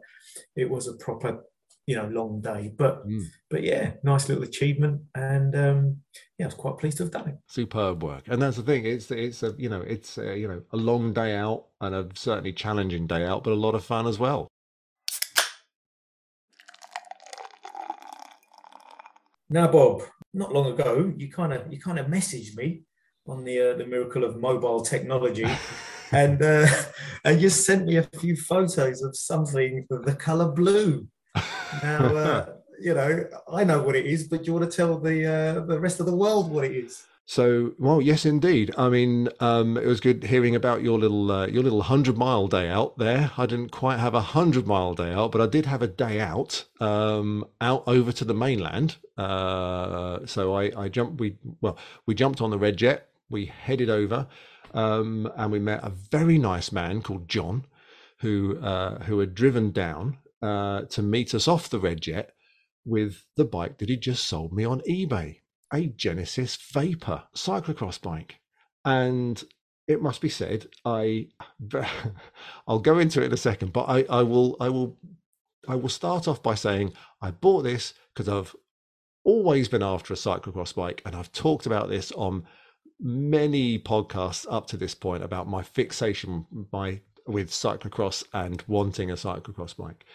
it 0.57 0.69
was 0.69 0.87
a 0.89 0.93
proper, 0.93 1.45
you 1.91 1.97
know, 1.97 2.07
long 2.07 2.39
day. 2.39 2.73
But 2.77 3.05
Mm. 3.05 3.25
but 3.49 3.63
yeah, 3.63 3.93
nice 4.01 4.29
little 4.29 4.45
achievement, 4.45 5.01
and 5.13 5.53
um, 5.55 5.97
yeah, 6.37 6.45
I 6.45 6.47
was 6.47 6.55
quite 6.55 6.77
pleased 6.77 6.97
to 6.97 7.03
have 7.03 7.11
done 7.11 7.27
it. 7.27 7.37
Superb 7.47 8.01
work, 8.01 8.23
and 8.29 8.41
that's 8.41 8.55
the 8.55 8.63
thing. 8.63 8.85
It's 8.85 9.11
it's 9.11 9.43
a 9.43 9.53
you 9.57 9.67
know 9.67 9.81
it's 9.81 10.17
a, 10.17 10.37
you 10.37 10.47
know 10.47 10.61
a 10.71 10.77
long 10.77 11.11
day 11.11 11.35
out 11.35 11.65
and 11.81 11.93
a 11.93 12.07
certainly 12.13 12.53
challenging 12.53 13.07
day 13.07 13.25
out, 13.25 13.43
but 13.43 13.51
a 13.51 13.61
lot 13.65 13.75
of 13.75 13.83
fun 13.83 14.07
as 14.07 14.17
well. 14.17 14.47
Now, 19.49 19.69
Bob, 19.69 20.03
not 20.33 20.53
long 20.53 20.71
ago, 20.71 21.13
you 21.17 21.29
kind 21.29 21.51
of 21.51 21.71
you 21.71 21.79
kind 21.81 21.99
of 21.99 22.05
messaged 22.05 22.55
me 22.55 22.83
on 23.27 23.43
the 23.43 23.71
uh, 23.71 23.77
the 23.77 23.85
miracle 23.85 24.23
of 24.23 24.39
mobile 24.39 24.79
technology, 24.79 25.49
and 26.13 26.41
uh, 26.41 26.67
and 27.25 27.41
you 27.41 27.49
sent 27.49 27.85
me 27.85 27.97
a 27.97 28.03
few 28.17 28.37
photos 28.37 29.01
of 29.01 29.13
something 29.13 29.85
the 29.89 30.15
color 30.15 30.49
blue. 30.53 31.05
Now, 31.83 32.15
uh, 32.15 32.45
you 32.79 32.93
know, 32.93 33.25
I 33.51 33.63
know 33.63 33.81
what 33.81 33.95
it 33.95 34.05
is, 34.05 34.27
but 34.27 34.45
you 34.45 34.53
want 34.53 34.69
to 34.69 34.75
tell 34.75 34.97
the 34.97 35.25
uh, 35.25 35.65
the 35.65 35.79
rest 35.79 35.99
of 35.99 36.05
the 36.05 36.15
world 36.15 36.51
what 36.51 36.65
it 36.65 36.71
is? 36.71 37.05
So, 37.25 37.73
well, 37.79 38.01
yes, 38.01 38.25
indeed. 38.25 38.73
I 38.77 38.89
mean, 38.89 39.29
um, 39.39 39.77
it 39.77 39.85
was 39.85 40.01
good 40.01 40.23
hearing 40.23 40.53
about 40.53 40.81
your 40.81 40.99
little 40.99 41.31
uh, 41.31 41.47
your 41.47 41.63
little 41.63 41.83
hundred 41.83 42.17
mile 42.17 42.47
day 42.47 42.67
out 42.67 42.97
there. 42.97 43.31
I 43.37 43.45
didn't 43.45 43.71
quite 43.71 43.99
have 43.99 44.13
a 44.13 44.21
hundred 44.21 44.67
mile 44.67 44.95
day 44.95 45.13
out, 45.13 45.31
but 45.31 45.39
I 45.39 45.47
did 45.47 45.65
have 45.65 45.81
a 45.81 45.87
day 45.87 46.19
out 46.19 46.65
um, 46.81 47.45
out 47.61 47.83
over 47.87 48.11
to 48.11 48.25
the 48.25 48.33
mainland. 48.33 48.97
Uh, 49.17 50.25
so 50.25 50.55
I, 50.55 50.71
I 50.75 50.89
jumped. 50.89 51.21
We 51.21 51.37
well, 51.61 51.77
we 52.05 52.15
jumped 52.15 52.41
on 52.41 52.49
the 52.49 52.57
Red 52.57 52.75
Jet. 52.75 53.07
We 53.29 53.45
headed 53.45 53.89
over, 53.89 54.27
um, 54.73 55.31
and 55.37 55.51
we 55.51 55.59
met 55.59 55.83
a 55.83 55.89
very 55.89 56.37
nice 56.37 56.71
man 56.73 57.01
called 57.01 57.29
John, 57.29 57.65
who 58.17 58.59
uh, 58.59 59.03
who 59.03 59.19
had 59.19 59.35
driven 59.35 59.71
down 59.71 60.17
uh, 60.41 60.83
to 60.83 61.01
meet 61.01 61.33
us 61.33 61.47
off 61.47 61.69
the 61.69 61.79
Red 61.79 62.01
Jet 62.01 62.31
with 62.85 63.25
the 63.37 63.45
bike 63.45 63.77
that 63.77 63.89
he 63.89 63.97
just 63.97 64.25
sold 64.25 64.53
me 64.53 64.65
on 64.65 64.81
eBay 64.81 65.37
a 65.73 65.87
Genesis 65.87 66.55
Vapour 66.55 67.23
cyclocross 67.35 68.01
bike. 68.01 68.39
And 68.83 69.41
it 69.87 70.01
must 70.01 70.21
be 70.21 70.29
said, 70.29 70.67
I 70.85 71.27
I'll 72.67 72.79
go 72.79 72.99
into 72.99 73.21
it 73.21 73.27
in 73.27 73.33
a 73.33 73.37
second, 73.37 73.73
but 73.73 73.85
I, 73.87 74.05
I 74.09 74.23
will 74.23 74.57
I 74.59 74.69
will 74.69 74.97
I 75.67 75.75
will 75.75 75.89
start 75.89 76.27
off 76.27 76.41
by 76.41 76.55
saying 76.55 76.93
I 77.21 77.31
bought 77.31 77.63
this 77.63 77.93
because 78.13 78.27
I've 78.27 78.55
always 79.23 79.67
been 79.67 79.83
after 79.83 80.13
a 80.13 80.17
cyclocross 80.17 80.73
bike, 80.73 81.01
and 81.05 81.15
I've 81.15 81.31
talked 81.31 81.65
about 81.65 81.89
this 81.89 82.11
on 82.13 82.43
many 82.99 83.79
podcasts 83.79 84.45
up 84.49 84.67
to 84.67 84.77
this 84.77 84.95
point 84.95 85.23
about 85.23 85.47
my 85.47 85.63
fixation 85.63 86.45
by 86.71 87.01
with 87.31 87.49
cyclocross 87.49 88.23
and 88.33 88.63
wanting 88.67 89.09
a 89.11 89.15
cyclocross 89.15 89.75
bike. 89.75 90.05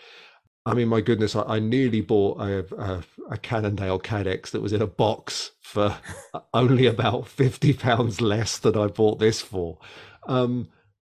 I 0.66 0.74
mean, 0.74 0.88
my 0.88 1.00
goodness, 1.00 1.36
I, 1.36 1.42
I 1.42 1.58
nearly 1.60 2.00
bought 2.00 2.40
a, 2.40 2.66
a, 2.76 3.04
a 3.30 3.36
Cannondale 3.38 4.00
CAADX 4.00 4.50
that 4.50 4.62
was 4.62 4.72
in 4.72 4.82
a 4.82 4.86
box 4.86 5.52
for 5.60 5.96
only 6.54 6.86
about 6.86 7.28
fifty 7.28 7.72
pounds 7.72 8.20
less 8.20 8.58
than 8.58 8.76
I 8.76 8.88
bought 8.88 9.20
this 9.20 9.40
for. 9.40 9.78
Um, 10.26 10.68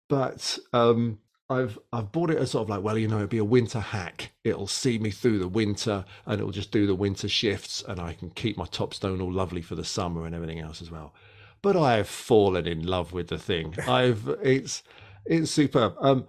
but 0.10 0.60
um, 0.74 1.20
I've 1.50 1.80
I've 1.92 2.12
bought 2.12 2.30
it 2.30 2.38
as 2.38 2.52
sort 2.52 2.64
of 2.64 2.70
like, 2.70 2.84
well, 2.84 2.98
you 2.98 3.08
know, 3.08 3.18
it'll 3.18 3.28
be 3.28 3.38
a 3.38 3.44
winter 3.46 3.80
hack. 3.80 4.32
It'll 4.44 4.68
see 4.68 5.00
me 5.00 5.12
through 5.12 5.40
the 5.40 5.48
winter, 5.48 6.06
and 6.26 6.40
it'll 6.40 6.52
just 6.52 6.72
do 6.72 6.86
the 6.86 6.96
winter 6.96 7.28
shifts, 7.28 7.84
and 7.88 8.00
I 8.00 8.14
can 8.14 8.30
keep 8.32 8.58
my 8.58 8.66
Topstone 8.66 9.22
all 9.22 9.32
lovely 9.32 9.62
for 9.62 9.76
the 9.76 9.84
summer 9.86 10.26
and 10.26 10.36
everything 10.36 10.60
else 10.60 10.82
as 10.82 10.92
well. 10.92 11.14
But 11.62 11.76
I 11.76 11.98
have 11.98 12.08
fallen 12.10 12.68
in 12.68 12.86
love 12.86 13.14
with 13.14 13.30
the 13.30 13.40
thing. 13.40 13.76
I've 13.88 14.28
it's 14.44 14.84
it's 15.30 15.52
superb. 15.52 15.96
Um, 16.02 16.28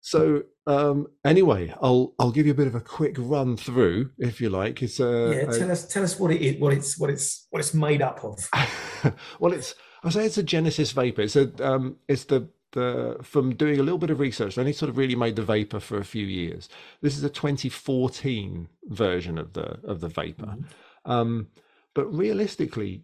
so 0.00 0.42
um, 0.66 1.08
anyway, 1.24 1.74
I'll 1.82 2.14
I'll 2.18 2.30
give 2.30 2.46
you 2.46 2.52
a 2.52 2.56
bit 2.56 2.66
of 2.66 2.74
a 2.74 2.80
quick 2.80 3.16
run 3.18 3.56
through, 3.56 4.10
if 4.18 4.40
you 4.40 4.50
like. 4.50 4.82
It's 4.82 5.00
a, 5.00 5.32
yeah, 5.34 5.50
a- 5.50 5.58
tell 5.58 5.70
us 5.70 5.86
tell 5.86 6.02
us 6.02 6.18
what 6.18 6.30
it 6.30 6.40
is, 6.40 6.60
what 6.60 6.72
it's 6.72 6.98
what 6.98 7.10
it's 7.10 7.46
what 7.50 7.60
it's 7.60 7.74
made 7.74 8.02
up 8.02 8.24
of. 8.24 8.48
well, 9.40 9.52
it's 9.52 9.74
I 10.04 10.10
say 10.10 10.24
it's 10.26 10.38
a 10.38 10.42
Genesis 10.42 10.92
Vapour. 10.92 11.24
It's 11.24 11.36
a 11.36 11.50
um, 11.66 11.96
it's 12.08 12.24
the 12.24 12.48
the 12.72 13.16
from 13.22 13.54
doing 13.56 13.80
a 13.80 13.82
little 13.82 13.98
bit 13.98 14.10
of 14.10 14.20
research. 14.20 14.54
They 14.54 14.62
only 14.62 14.72
sort 14.72 14.90
of 14.90 14.96
really 14.96 15.16
made 15.16 15.36
the 15.36 15.42
Vapour 15.42 15.80
for 15.80 15.98
a 15.98 16.04
few 16.04 16.26
years. 16.26 16.68
This 17.02 17.16
is 17.16 17.24
a 17.24 17.30
2014 17.30 18.68
version 18.84 19.38
of 19.38 19.52
the 19.52 19.78
of 19.84 20.00
the 20.00 20.08
Vapour. 20.08 20.56
Um, 21.04 21.48
but 21.94 22.06
realistically, 22.06 23.02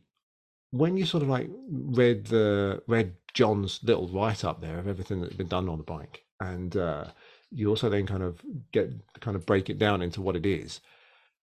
when 0.70 0.96
you 0.96 1.04
sort 1.04 1.22
of 1.22 1.28
like 1.28 1.50
read 1.68 2.26
the 2.26 2.82
read 2.86 3.14
John's 3.36 3.80
little 3.82 4.08
write 4.08 4.44
up 4.44 4.62
there 4.62 4.78
of 4.78 4.88
everything 4.88 5.20
that's 5.20 5.34
been 5.34 5.46
done 5.46 5.68
on 5.68 5.76
the 5.76 5.84
bike, 5.84 6.22
and 6.40 6.74
uh, 6.74 7.04
you 7.50 7.68
also 7.68 7.90
then 7.90 8.06
kind 8.06 8.22
of 8.22 8.40
get 8.72 8.90
kind 9.20 9.36
of 9.36 9.44
break 9.44 9.68
it 9.68 9.78
down 9.78 10.00
into 10.00 10.22
what 10.22 10.36
it 10.36 10.46
is. 10.46 10.80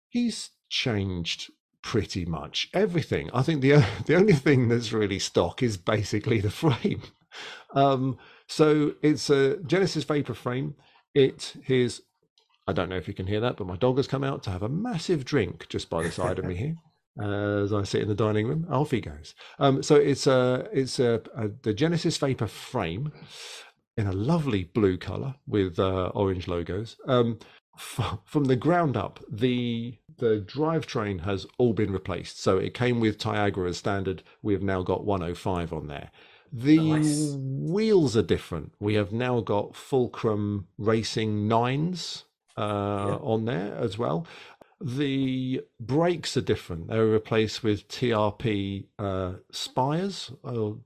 He's 0.09 0.49
changed 0.69 1.51
pretty 1.83 2.25
much 2.25 2.67
everything. 2.73 3.29
I 3.31 3.43
think 3.43 3.61
the 3.61 3.85
the 4.07 4.15
only 4.15 4.33
thing 4.33 4.69
that's 4.69 4.91
really 4.91 5.19
stock 5.19 5.61
is 5.61 5.77
basically 5.77 6.41
the 6.41 6.49
frame. 6.63 7.03
Um, 7.75 8.17
so 8.47 8.95
it's 9.03 9.29
a 9.29 9.57
Genesis 9.57 10.03
Vapour 10.03 10.33
frame. 10.33 10.73
It 11.13 11.53
is. 11.67 12.01
I 12.67 12.73
don't 12.73 12.89
know 12.89 12.97
if 12.97 13.07
you 13.07 13.13
can 13.13 13.27
hear 13.27 13.41
that, 13.41 13.57
but 13.57 13.67
my 13.67 13.75
dog 13.75 13.97
has 13.97 14.07
come 14.07 14.23
out 14.23 14.41
to 14.43 14.49
have 14.49 14.63
a 14.63 14.69
massive 14.69 15.25
drink 15.25 15.67
just 15.69 15.91
by 15.91 16.01
the 16.01 16.11
side 16.11 16.39
of 16.39 16.45
me 16.45 16.55
here 16.63 16.75
as 17.21 17.71
I 17.73 17.83
sit 17.83 18.01
in 18.01 18.07
the 18.07 18.15
dining 18.15 18.47
room. 18.47 18.65
Off 18.69 18.91
he 18.91 19.01
goes. 19.01 19.35
Um, 19.59 19.83
so 19.83 19.95
it's 19.95 20.27
a 20.27 20.67
it's 20.73 20.99
a, 20.99 21.21
a, 21.35 21.49
the 21.61 21.73
Genesis 21.73 22.17
Vapour 22.17 22.47
frame 22.47 23.11
in 23.97 24.07
a 24.07 24.11
lovely 24.13 24.63
blue 24.63 24.97
color 24.97 25.35
with 25.47 25.77
uh, 25.79 26.07
orange 26.15 26.47
logos. 26.47 26.97
Um, 27.07 27.39
f- 27.77 28.17
from 28.25 28.45
the 28.45 28.55
ground 28.55 28.97
up, 28.97 29.19
the 29.31 29.97
the 30.17 30.43
drivetrain 30.47 31.21
has 31.21 31.45
all 31.57 31.73
been 31.73 31.91
replaced. 31.91 32.39
So 32.41 32.57
it 32.57 32.73
came 32.73 32.99
with 32.99 33.17
Tiagra 33.17 33.69
as 33.69 33.77
standard. 33.77 34.23
We 34.41 34.53
have 34.53 34.63
now 34.63 34.81
got 34.83 35.05
105 35.05 35.73
on 35.73 35.87
there. 35.87 36.11
The 36.51 36.77
Nice. 36.77 37.33
wheels 37.35 38.15
are 38.15 38.21
different. 38.21 38.73
We 38.79 38.93
have 38.93 39.11
now 39.11 39.41
got 39.41 39.75
Fulcrum 39.75 40.67
Racing 40.77 41.47
nines 41.47 42.25
uh, 42.55 42.61
Yeah. 43.09 43.15
on 43.23 43.45
there 43.45 43.73
as 43.75 43.97
well. 43.97 44.27
The 44.85 45.61
brakes 45.79 46.35
are 46.35 46.41
different. 46.41 46.89
They 46.89 46.97
were 46.97 47.09
replaced 47.09 47.63
with 47.63 47.87
TRP 47.87 48.85
uh, 48.99 49.33
Spyres. 49.51 50.31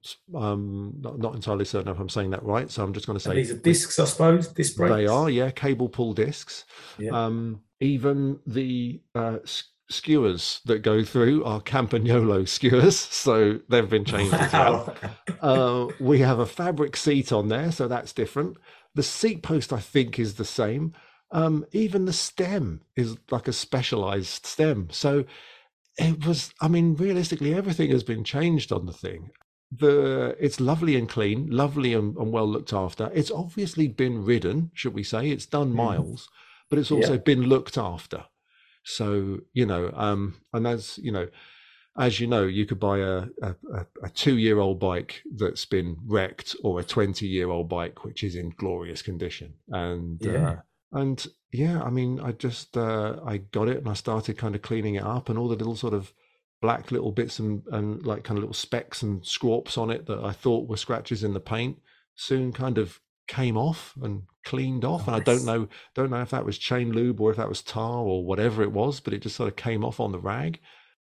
S- 0.03 0.17
um, 0.35 0.93
not, 0.99 1.17
not 1.17 1.33
entirely 1.33 1.65
certain 1.65 1.91
if 1.91 1.99
I'm 1.99 2.07
saying 2.09 2.29
that 2.29 2.43
right, 2.43 2.69
so 2.69 2.83
I'm 2.83 2.93
just 2.93 3.07
going 3.07 3.17
to 3.17 3.29
And 3.29 3.35
say 3.35 3.41
these 3.41 3.51
are 3.51 3.57
discs, 3.59 3.97
I 3.97 4.05
suppose. 4.05 4.49
Disc 4.49 4.77
brakes. 4.77 4.93
they 4.95 5.07
are, 5.07 5.29
yeah, 5.29 5.49
cable 5.49 5.89
pull 5.89 6.13
discs. 6.13 6.65
Yeah. 6.99 7.11
Um, 7.11 7.61
even 7.79 8.39
the 8.45 9.01
uh, 9.15 9.37
skewers 9.89 10.61
that 10.65 10.79
go 10.83 11.03
through 11.03 11.43
are 11.43 11.59
Campagnolo 11.61 12.47
skewers, 12.47 12.97
so 12.99 13.59
they've 13.69 13.89
been 13.89 14.05
changed 14.05 14.33
as 14.33 14.53
well. 14.53 14.95
Uh, 15.39 15.87
we 15.99 16.19
have 16.19 16.39
a 16.39 16.45
fabric 16.47 16.97
seat 16.97 17.31
on 17.31 17.47
there, 17.47 17.71
so 17.71 17.87
that's 17.87 18.11
different. 18.11 18.57
The 18.95 19.03
seat 19.03 19.43
post, 19.43 19.71
I 19.71 19.79
think, 19.79 20.17
is 20.17 20.35
the 20.35 20.45
same. 20.45 20.93
Um, 21.31 21.65
even 21.73 22.05
the 22.05 22.13
stem 22.13 22.81
is 22.95 23.17
like 23.31 23.47
a 23.47 23.53
Specialized 23.53 24.45
stem. 24.45 24.89
So 24.91 25.25
it 25.97 26.25
was, 26.25 26.53
I 26.61 26.67
mean, 26.67 26.95
realistically, 26.95 27.53
everything 27.53 27.91
has 27.91 28.03
been 28.03 28.23
changed 28.23 28.71
on 28.71 28.85
the 28.85 28.93
thing. 28.93 29.31
The 29.71 30.35
it's 30.39 30.61
lovely 30.61 30.95
and 30.95 31.09
clean, 31.09 31.49
lovely 31.49 31.93
and, 31.93 32.15
and 32.17 32.31
well 32.31 32.47
looked 32.47 32.73
after. 32.73 33.11
It's 33.13 33.31
obviously 33.31 33.87
been 33.89 34.23
ridden, 34.23 34.71
should 34.73 34.93
we 34.93 35.03
say? 35.03 35.29
It's 35.31 35.45
done 35.45 35.73
Mhm. 35.73 35.73
miles, 35.73 36.29
but 36.69 36.79
it's 36.79 36.91
Yeah. 36.91 36.97
also 37.01 37.17
been 37.17 37.43
looked 37.43 37.77
after. 37.77 38.25
So 38.85 39.39
you 39.53 39.65
know, 39.65 39.91
um, 39.93 40.41
and 40.53 40.67
as 40.67 40.97
you 40.99 41.11
know, 41.11 41.27
as 41.99 42.19
you 42.19 42.27
know, 42.27 42.45
you 42.45 42.65
could 42.65 42.79
buy 42.79 42.99
a 42.99 43.27
a, 43.41 43.55
a, 44.03 44.09
two 44.09 44.37
year 44.37 44.59
old 44.59 44.79
bike 44.79 45.23
that's 45.35 45.65
been 45.65 45.97
wrecked, 46.05 46.55
or 46.63 46.79
a 46.79 46.83
twenty 46.83 47.27
year 47.27 47.49
old 47.49 47.69
bike 47.69 48.05
which 48.05 48.23
is 48.23 48.35
in 48.35 48.51
glorious 48.57 49.01
condition. 49.01 49.55
And 49.69 50.25
Yeah. 50.25 50.27
uh, 50.27 50.57
and 50.91 51.25
yeah, 51.51 51.81
I 51.81 51.89
mean, 51.89 52.19
I 52.19 52.31
just 52.33 52.77
uh, 52.77 53.19
I 53.25 53.37
got 53.37 53.67
it 53.67 53.77
and 53.77 53.89
I 53.89 53.93
started 53.93 54.37
kind 54.37 54.55
of 54.55 54.61
cleaning 54.61 54.95
it 54.95 55.03
up, 55.03 55.29
and 55.29 55.37
all 55.37 55.47
the 55.47 55.55
little 55.55 55.75
sort 55.75 55.93
of 55.93 56.13
black 56.61 56.91
little 56.91 57.11
bits 57.11 57.39
and 57.39 57.61
and 57.71 58.05
like 58.05 58.23
kind 58.23 58.37
of 58.37 58.43
little 58.43 58.53
specks 58.53 59.01
and 59.03 59.21
squarps 59.21 59.77
on 59.77 59.91
it 59.91 60.05
that 60.07 60.23
I 60.23 60.31
thought 60.31 60.67
were 60.67 60.77
scratches 60.77 61.23
in 61.23 61.33
the 61.33 61.39
paint 61.39 61.77
soon 62.15 62.51
kind 62.51 62.77
of 62.77 62.99
came 63.27 63.57
off 63.57 63.93
and 64.01 64.23
cleaned 64.43 64.83
off. 64.83 65.07
And 65.07 65.15
I 65.15 65.19
don't 65.19 65.45
know 65.45 65.67
don't 65.93 66.09
know 66.09 66.21
if 66.21 66.31
that 66.31 66.45
was 66.45 66.57
chain 66.57 66.91
lube 66.91 67.21
or 67.21 67.31
if 67.31 67.37
that 67.37 67.49
was 67.49 67.61
tar 67.61 67.99
or 67.99 68.25
whatever 68.25 68.63
it 68.63 68.71
was, 68.71 68.99
but 68.99 69.13
it 69.13 69.21
just 69.21 69.35
sort 69.35 69.49
of 69.49 69.55
came 69.55 69.85
off 69.85 69.99
on 69.99 70.11
the 70.11 70.19
rag. 70.19 70.59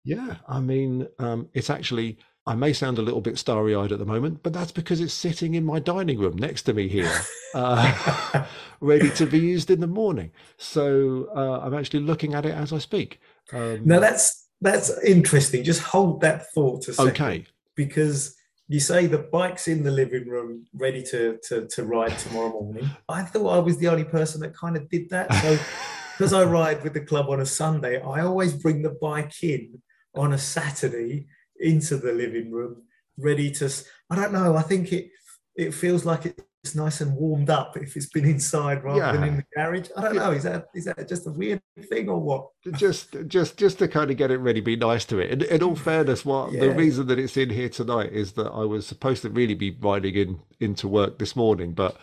Yeah, 0.04 0.36
I 0.48 0.60
mean, 0.60 1.06
um, 1.18 1.48
it's 1.54 1.70
actually. 1.70 2.18
I 2.48 2.54
may 2.54 2.72
sound 2.72 2.96
a 2.98 3.02
little 3.02 3.20
bit 3.20 3.36
starry-eyed 3.36 3.92
at 3.92 3.98
the 3.98 4.06
moment, 4.06 4.42
but 4.42 4.54
that's 4.54 4.72
because 4.72 5.02
it's 5.02 5.12
sitting 5.12 5.54
in 5.54 5.64
my 5.64 5.78
dining 5.78 6.18
room 6.18 6.36
next 6.36 6.62
to 6.62 6.72
me 6.72 6.88
here, 6.88 7.12
uh, 7.54 8.46
ready 8.80 9.10
to 9.10 9.26
be 9.26 9.38
used 9.38 9.70
in 9.70 9.80
the 9.80 9.86
morning. 9.86 10.30
So 10.56 11.28
uh, 11.36 11.60
I'm 11.60 11.74
actually 11.74 12.00
looking 12.00 12.32
at 12.32 12.46
it 12.46 12.54
as 12.54 12.72
I 12.72 12.78
speak. 12.78 13.20
Um, 13.52 13.82
now 13.84 14.00
that's 14.00 14.48
that's 14.62 14.90
interesting. 15.04 15.62
Just 15.62 15.82
hold 15.82 16.22
that 16.22 16.50
thought 16.54 16.88
a 16.88 16.94
second. 16.94 17.10
okay. 17.10 17.46
because 17.74 18.34
you 18.66 18.80
say 18.80 19.06
the 19.06 19.18
bike's 19.18 19.68
in 19.68 19.82
the 19.82 19.90
living 19.90 20.26
room 20.26 20.64
ready 20.72 21.02
to, 21.02 21.38
to, 21.48 21.66
to 21.68 21.84
ride 21.84 22.16
tomorrow 22.18 22.50
morning. 22.50 22.88
I 23.08 23.22
thought 23.22 23.48
I 23.48 23.58
was 23.58 23.76
the 23.76 23.88
only 23.88 24.04
person 24.04 24.40
that 24.40 24.54
kind 24.54 24.76
of 24.76 24.88
did 24.88 25.10
that. 25.10 25.32
So 25.34 25.58
because 26.16 26.32
I 26.32 26.44
ride 26.44 26.82
with 26.82 26.94
the 26.94 27.00
club 27.00 27.28
on 27.28 27.40
a 27.40 27.46
Sunday, 27.46 28.00
I 28.00 28.22
always 28.22 28.54
bring 28.54 28.82
the 28.82 28.96
bike 29.00 29.42
in 29.42 29.80
on 30.14 30.32
a 30.32 30.38
Saturday 30.38 31.28
into 31.60 31.96
the 31.96 32.12
living 32.12 32.50
room, 32.50 32.82
ready 33.16 33.50
to. 33.52 33.70
I 34.10 34.16
don't 34.16 34.32
know. 34.32 34.56
I 34.56 34.62
think 34.62 34.92
it 34.92 35.10
it 35.56 35.74
feels 35.74 36.04
like 36.04 36.26
it's 36.26 36.74
nice 36.74 37.00
and 37.00 37.14
warmed 37.14 37.50
up 37.50 37.76
if 37.76 37.96
it's 37.96 38.08
been 38.08 38.24
inside 38.24 38.84
rather 38.84 39.18
than 39.18 39.28
in 39.28 39.36
the 39.38 39.44
garage. 39.54 39.88
I 39.96 40.02
don't 40.02 40.16
know. 40.16 40.32
Is 40.32 40.44
that 40.44 40.66
is 40.74 40.84
that 40.84 41.08
just 41.08 41.26
a 41.26 41.30
weird 41.30 41.60
thing 41.88 42.08
or 42.08 42.20
what? 42.20 42.48
just 42.72 43.16
just 43.26 43.56
just 43.56 43.78
to 43.78 43.88
kind 43.88 44.10
of 44.10 44.16
get 44.16 44.30
it 44.30 44.38
ready 44.38 44.60
be 44.60 44.76
nice 44.76 45.04
to 45.04 45.18
it 45.18 45.30
and 45.30 45.42
in 45.44 45.62
all 45.62 45.76
fairness 45.76 46.24
what 46.24 46.52
the 46.52 46.70
reason 46.70 47.06
that 47.06 47.18
it's 47.18 47.36
in 47.36 47.50
here 47.50 47.68
tonight 47.68 48.12
is 48.12 48.32
that 48.32 48.48
i 48.48 48.64
was 48.64 48.86
supposed 48.86 49.22
to 49.22 49.30
really 49.30 49.54
be 49.54 49.70
riding 49.80 50.14
in 50.14 50.40
into 50.60 50.88
work 50.88 51.18
this 51.18 51.34
morning 51.34 51.72
but 51.72 51.96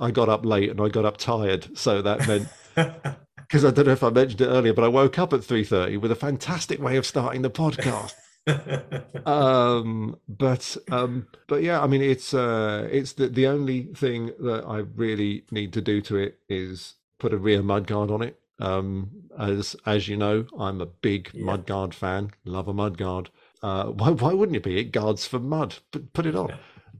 i 0.00 0.10
got 0.10 0.28
up 0.28 0.44
late 0.44 0.70
and 0.70 0.80
i 0.80 0.88
got 0.88 1.04
up 1.04 1.16
tired 1.16 1.76
so 1.76 2.02
that 2.02 2.26
meant 2.26 2.48
because 3.36 3.64
i 3.64 3.70
don't 3.70 3.86
know 3.86 3.92
if 3.92 4.02
i 4.02 4.10
mentioned 4.10 4.40
it 4.40 4.46
earlier 4.46 4.72
but 4.72 4.84
i 4.84 4.88
woke 4.88 5.18
up 5.18 5.32
at 5.32 5.40
3.30 5.40 6.00
with 6.00 6.10
a 6.10 6.16
fantastic 6.16 6.80
way 6.80 6.96
of 6.96 7.06
starting 7.06 7.42
the 7.42 7.50
podcast 7.50 8.14
um 9.26 10.16
but 10.28 10.76
um 10.90 11.26
but 11.46 11.62
yeah 11.62 11.80
i 11.80 11.86
mean 11.86 12.02
it's 12.02 12.34
uh 12.34 12.86
it's 12.90 13.14
the 13.14 13.26
the 13.28 13.46
only 13.46 13.84
thing 13.94 14.26
that 14.38 14.64
i 14.66 14.78
really 14.78 15.44
need 15.50 15.72
to 15.72 15.80
do 15.80 16.00
to 16.02 16.16
it 16.16 16.38
is 16.48 16.94
put 17.18 17.32
a 17.32 17.38
rear 17.38 17.62
mudguard 17.62 18.10
on 18.10 18.20
it. 18.22 18.38
Um 18.58 19.10
as 19.38 19.74
as 19.86 20.08
you 20.08 20.16
know 20.16 20.46
i'm 20.58 20.80
a 20.80 20.86
big 20.86 21.32
Yeah. 21.32 21.56
mudguard 21.56 21.94
fan 21.94 22.32
love 22.44 22.68
a 22.68 22.74
mudguard 22.74 23.28
uh 23.62 23.84
why, 24.00 24.10
why 24.10 24.32
wouldn't 24.34 24.56
it 24.56 24.62
be? 24.62 24.78
It 24.78 24.92
guards 24.92 25.26
for 25.26 25.38
mud. 25.38 25.76
Put, 25.90 26.12
put 26.12 26.26
it 26.26 26.36
on. 26.36 26.52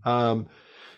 Um 0.05 0.47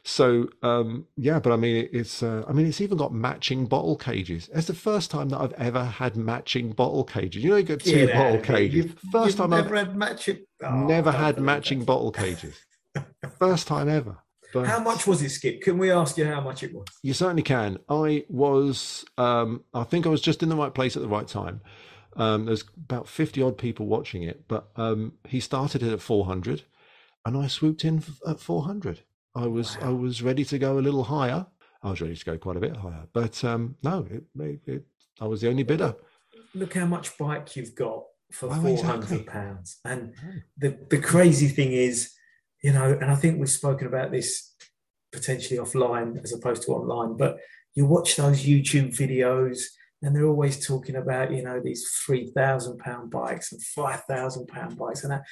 so 0.09 0.49
um 0.63 1.05
yeah 1.17 1.41
but 1.41 1.53
i 1.53 1.57
mean 1.57 1.89
it's 1.93 2.23
uh, 2.23 2.45
i 2.49 2.53
mean 2.53 2.65
it's 2.65 2.81
even 2.81 2.97
got 2.97 3.13
matching 3.13 3.67
bottle 3.67 3.97
cages 3.97 4.49
it's 4.55 4.69
the 4.69 4.75
first 4.75 5.11
time 5.11 5.29
that 5.31 5.41
i've 5.41 5.53
ever 5.55 5.85
had 5.85 6.17
matching 6.17 6.71
bottle 6.71 7.03
cages 7.03 7.43
you 7.43 7.51
know 7.51 7.57
you 7.57 7.65
get 7.65 7.83
two 7.83 8.09
out 8.13 8.15
bottle 8.15 8.41
cages 8.41 8.75
You've- 8.77 8.95
first 9.11 9.27
you've 9.27 9.37
time 9.37 9.53
i've 9.53 9.65
never 9.65 9.77
had 9.77 9.97
matching. 9.97 10.39
Oh, 10.63 10.87
never 10.87 11.11
had 11.11 11.41
matching 11.41 11.81
that. 11.81 11.87
bottle 11.87 12.13
cages. 12.13 12.57
First 13.39 13.67
time 13.67 13.91
ever. 13.91 14.17
But 14.55 14.67
How 14.67 14.79
much 14.81 15.07
was 15.07 15.21
it, 15.21 15.29
Skip? 15.29 15.61
Can 15.61 15.77
we 15.77 15.91
ask 15.91 16.17
you 16.17 16.25
how 16.25 16.41
much 16.41 16.63
it 16.63 16.73
was? 16.73 16.87
You 17.03 17.13
certainly 17.13 17.43
can. 17.43 17.77
I 17.91 18.25
was, 18.31 19.05
um, 19.19 19.65
I 19.75 19.85
think 19.85 20.07
I 20.07 20.09
was 20.09 20.23
just 20.23 20.43
in 20.43 20.49
the 20.49 20.57
right 20.57 20.73
place 20.73 20.97
at 20.97 21.03
the 21.03 21.09
right 21.09 21.29
time. 21.29 21.61
Um, 22.17 22.47
there's 22.47 22.65
about 22.75 23.07
50 23.07 23.43
odd 23.43 23.59
people 23.59 23.85
watching 23.85 24.23
it, 24.23 24.49
but 24.49 24.69
um, 24.77 25.13
he 25.29 25.41
started 25.41 25.83
it 25.83 25.93
at 25.93 26.01
400 26.01 26.63
and 27.27 27.37
I 27.37 27.49
swooped 27.49 27.85
in 27.85 27.99
f- 27.99 28.19
at 28.27 28.41
400. 28.41 29.03
I 29.37 29.47
was, 29.47 29.77
I 29.83 29.91
was 29.91 30.23
ready 30.23 30.45
to 30.47 30.59
go 30.59 30.79
a 30.79 30.81
little 30.81 31.05
higher. 31.05 31.47
I 31.83 31.91
was 31.91 32.01
ready 32.01 32.17
to 32.17 32.25
go 32.25 32.39
quite 32.39 32.57
a 32.57 32.61
bit 32.61 32.77
higher, 32.77 33.07
but 33.13 33.45
um, 33.45 33.77
no, 33.83 34.07
it, 34.11 34.25
it, 34.41 34.61
it, 34.67 34.87
I 35.21 35.27
was 35.27 35.41
the 35.43 35.49
only 35.49 35.63
bidder. 35.63 35.95
Look 36.55 36.75
how 36.75 36.87
much 36.87 37.17
bike 37.17 37.55
you've 37.55 37.75
got 37.75 38.03
for 38.33 38.49
oh, 38.51 38.55
four 38.61 38.83
hundred 38.83 39.13
exactly. 39.13 39.25
pounds. 39.25 39.79
And 39.85 40.15
the 40.57 40.79
the 40.91 40.99
crazy 40.99 41.49
thing 41.49 41.73
is, 41.73 42.13
you 42.65 42.73
know, 42.73 42.99
and 43.01 43.11
I 43.11 43.15
think 43.15 43.39
we've 43.39 43.49
spoken 43.49 43.87
about 43.87 44.11
this 44.11 44.55
potentially 45.13 45.61
offline 45.61 46.21
as 46.25 46.33
opposed 46.33 46.63
to 46.65 46.73
online, 46.73 47.17
but 47.17 47.39
you 47.75 47.87
watch 47.87 48.17
those 48.17 48.45
YouTube 48.45 48.97
videos 48.97 49.61
and 50.03 50.15
they're 50.15 50.27
always 50.27 50.67
talking 50.67 50.97
about, 50.97 51.31
you 51.31 51.43
know, 51.43 51.61
these 51.63 51.87
three 52.05 52.33
thousand 52.35 52.79
pound 52.79 53.11
bikes 53.11 53.53
and 53.53 53.63
five 53.63 54.03
thousand 54.05 54.49
pound 54.49 54.77
bikes 54.77 55.05
and 55.05 55.13
that, 55.13 55.23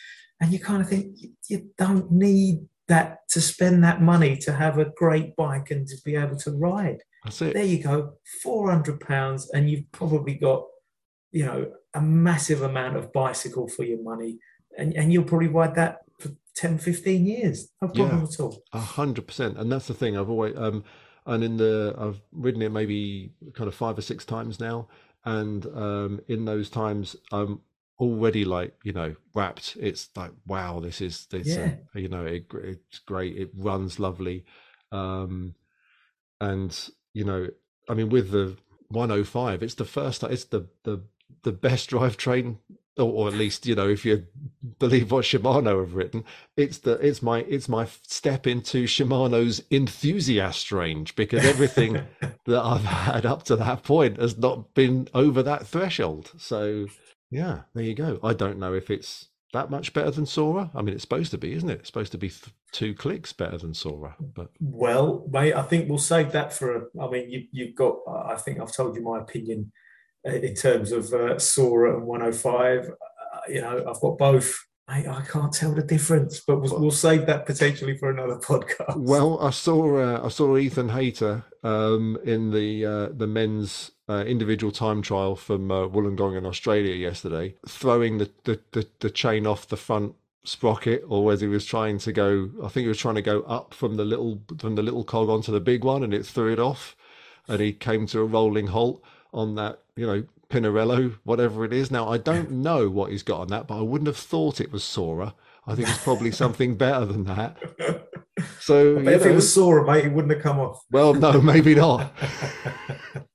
and 0.41 0.53
you 0.53 0.61
kind 0.61 0.83
of 0.83 0.89
think 0.89 1.17
you, 1.17 1.31
you 1.49 1.71
don't 1.77 2.13
need 2.13 2.67
that 2.89 3.21
to 3.31 3.41
spend 3.41 3.83
that 3.85 4.03
money 4.03 4.37
to 4.39 4.53
have 4.53 4.79
a 4.79 4.87
great 4.97 5.35
bike 5.37 5.71
and 5.71 5.87
to 5.89 5.97
be 6.05 6.17
able 6.17 6.37
to 6.37 6.51
ride. 6.51 6.99
That's 7.25 7.41
it. 7.41 7.55
there 7.55 7.65
you 7.65 7.83
go 7.83 8.15
400 8.43 9.01
pounds 9.01 9.51
and 9.51 9.71
you've 9.71 9.91
probably 9.93 10.35
got 10.35 10.65
you 11.33 11.47
know 11.47 11.73
a 11.95 12.01
massive 12.01 12.61
amount 12.63 12.97
of 12.97 13.13
bicycle 13.15 13.67
for 13.69 13.83
your 13.85 14.03
money 14.03 14.39
and, 14.77 14.93
and 14.95 15.11
you'll 15.13 15.25
probably 15.25 15.49
ride 15.49 15.75
that 15.77 16.01
for 16.21 16.29
10 16.57 16.79
15 16.79 17.25
years 17.27 17.69
no 17.81 17.89
problem 17.89 18.19
Yeah. 18.19 18.25
at 18.25 18.41
all 18.41 18.63
A 18.75 18.79
hundred 18.81 19.27
percent, 19.27 19.57
and 19.59 19.73
that's 19.73 19.87
the 19.87 19.95
thing. 19.95 20.19
I've 20.19 20.29
always 20.29 20.55
um, 20.57 20.85
and 21.27 21.43
in 21.43 21.57
the 21.57 21.95
I've 21.99 22.21
ridden 22.33 22.61
it 22.61 22.73
maybe 22.73 23.33
kind 23.55 23.69
of 23.69 23.75
five 23.75 23.97
or 23.97 24.03
six 24.03 24.27
times 24.27 24.61
now, 24.61 24.89
and 25.25 25.65
um, 25.75 26.21
in 26.29 26.45
those 26.45 26.69
times 26.69 27.17
I'm 27.33 27.61
already 27.99 28.45
like 28.45 28.75
you 28.85 28.93
know 28.93 29.15
rapt. 29.35 29.77
It's 29.81 30.09
like 30.17 30.33
wow, 30.47 30.81
this 30.81 31.01
is 31.01 31.27
this. 31.27 31.49
Yeah. 31.49 31.77
Uh, 31.95 31.99
you 31.99 32.09
know, 32.09 32.25
it, 32.25 32.47
it's 32.53 32.99
great. 33.01 33.37
It 33.37 33.51
runs 33.57 33.99
lovely, 33.99 34.45
um, 34.93 35.55
and 36.41 36.77
you 37.13 37.25
know, 37.25 37.49
I 37.89 37.95
mean, 37.95 38.09
with 38.09 38.31
the 38.31 38.57
105, 38.89 39.63
it's 39.63 39.75
the 39.75 39.85
first. 39.85 40.23
It's 40.25 40.45
the 40.45 40.69
the 40.85 41.03
the 41.43 41.53
best 41.53 41.91
drivetrain 41.91 42.59
or, 42.97 43.13
or 43.13 43.29
at 43.29 43.35
least 43.35 43.67
you 43.67 43.75
know 43.75 43.89
if 43.89 44.05
you 44.05 44.25
believe 44.79 45.11
what 45.11 45.25
Shimano 45.25 45.81
have 45.81 45.95
written, 45.95 46.25
it's 46.57 46.79
the 46.79 46.93
it's 46.95 47.23
my 47.23 47.41
it's 47.41 47.69
my 47.69 47.87
step 48.03 48.47
into 48.47 48.85
Shimano's 48.85 49.63
enthusiast 49.71 50.71
range 50.71 51.17
because 51.17 51.45
everything 51.45 51.95
that 52.47 52.63
I've 52.63 52.85
had 52.85 53.27
up 53.27 53.45
to 53.45 53.57
that 53.57 53.83
point 53.83 54.21
has 54.21 54.39
not 54.39 54.75
been 54.75 55.09
over 55.15 55.43
that 55.43 55.67
threshold. 55.67 56.33
So 56.39 56.87
yeah, 57.35 57.63
there 57.75 57.85
you 57.85 57.95
go. 57.95 58.19
I 58.23 58.33
don't 58.33 58.59
know 58.59 58.75
if 58.75 58.91
it's 58.91 59.29
that 59.53 59.71
much 59.71 59.93
better 59.93 60.11
than 60.11 60.27
Sora. 60.27 60.71
I 60.75 60.83
mean, 60.83 60.95
it's 60.95 61.03
supposed 61.03 61.31
to 61.33 61.39
be, 61.39 61.53
isn't 61.53 61.69
it? 61.69 61.81
It's 61.81 61.89
supposed 61.89 62.13
to 62.13 62.19
be 62.19 62.29
th- 62.29 62.55
two 62.73 62.95
clicks 62.95 63.33
better 63.33 63.59
than 63.59 63.75
Sora. 63.75 64.17
But 64.19 64.51
well, 64.61 65.27
mate, 65.31 65.55
I 65.55 65.63
think 65.63 65.89
we'll 65.89 65.99
save 65.99 66.33
that 66.33 66.53
for. 66.53 66.77
A, 66.77 66.83
I 67.01 67.11
mean, 67.11 67.31
you, 67.31 67.47
you've 67.53 67.75
got. 67.75 67.97
I 68.09 68.37
think 68.37 68.61
I've 68.61 68.75
told 68.75 68.97
you 68.97 69.03
my 69.03 69.19
opinion 69.19 69.73
uh, 70.27 70.33
in 70.33 70.55
terms 70.55 70.93
of 70.93 71.13
uh, 71.13 71.39
Sora 71.39 71.97
and 71.97 72.07
105 72.07 72.91
you 73.49 73.61
know, 73.61 73.85
I've 73.89 74.01
got 74.01 74.19
both. 74.19 74.57
I, 74.87 74.99
I 75.07 75.23
can't 75.23 75.53
tell 75.53 75.73
the 75.73 75.83
difference, 75.83 76.41
but 76.41 76.61
we'll, 76.61 76.79
we'll, 76.79 76.91
save 76.91 77.25
that 77.27 77.47
potentially 77.47 77.97
for 77.97 78.11
another 78.11 78.37
podcast. 78.37 78.97
Well, 78.97 79.41
I 79.41 79.49
saw 79.51 79.99
uh, 79.99 80.27
I 80.27 80.29
saw 80.29 80.59
Ethan 80.59 80.91
Hayter 80.91 81.45
um, 81.63 82.19
in 82.23 82.51
the 82.51 82.85
uh, 82.85 83.09
the 83.09 83.27
men's 83.27 83.93
uh, 84.09 84.25
individual 84.27 84.71
time 84.71 85.01
trial 85.01 85.37
from 85.37 85.71
uh, 85.71 85.87
Wollongong 85.89 86.37
in 86.37 86.45
Australia 86.45 86.95
yesterday, 86.95 87.55
throwing 87.67 88.19
the, 88.19 88.31
the, 88.45 88.61
the, 88.73 88.87
the 89.01 89.11
chain 89.11 89.47
off 89.47 89.69
the 89.69 89.79
front 89.79 90.15
sprocket, 90.45 91.03
or 91.09 91.33
as 91.33 91.41
he 91.41 91.47
was 91.47 91.65
trying 91.65 91.97
to 91.99 92.13
go, 92.13 92.51
I 92.63 92.69
think 92.69 92.85
he 92.85 92.89
was 92.89 92.99
trying 92.99 93.15
to 93.15 93.23
go 93.23 93.41
up 93.43 93.73
from 93.73 93.97
the 93.97 94.05
little 94.05 94.43
from 94.59 94.75
the 94.75 94.83
little 94.83 95.05
cog 95.05 95.31
onto 95.31 95.51
the 95.51 95.61
big 95.61 95.83
one, 95.83 96.05
and 96.05 96.13
it 96.13 96.27
threw 96.27 96.53
it 96.53 96.61
off, 96.61 96.95
and 97.49 97.61
he 97.61 97.73
came 97.73 98.07
to 98.09 98.21
a 98.21 98.25
rolling 98.25 98.67
halt 98.67 99.03
on 99.33 99.55
that, 99.55 99.81
you 99.97 100.07
know, 100.07 100.25
Pinarello, 100.55 101.19
whatever 101.25 101.65
it 101.65 101.73
is. 101.73 101.91
Now, 101.91 102.09
I 102.09 102.17
don't 102.17 102.49
know 102.49 102.89
what 102.89 103.11
he's 103.11 103.25
got 103.25 103.41
on 103.41 103.49
that, 103.49 103.67
but 103.67 103.77
I 103.77 103.81
wouldn't 103.81 104.07
have 104.07 104.17
thought 104.17 104.61
it 104.61 104.71
was 104.71 104.85
Sora. 104.85 105.35
I 105.67 105.75
think 105.75 105.89
it's 105.89 106.05
probably 106.05 106.31
something 106.31 106.77
better 106.77 107.07
than 107.07 107.25
that. 107.25 107.59
So, 108.61 108.99
if 108.99 109.03
know, 109.03 109.11
it 109.11 109.35
was 109.35 109.53
Sora, 109.53 109.85
mate, 109.85 110.05
it 110.05 110.13
wouldn't 110.13 110.33
have 110.33 110.43
come 110.43 110.61
off. 110.61 110.81
Well, 110.93 111.13
no, 111.13 111.41
maybe 111.41 111.75
not. 111.75 112.13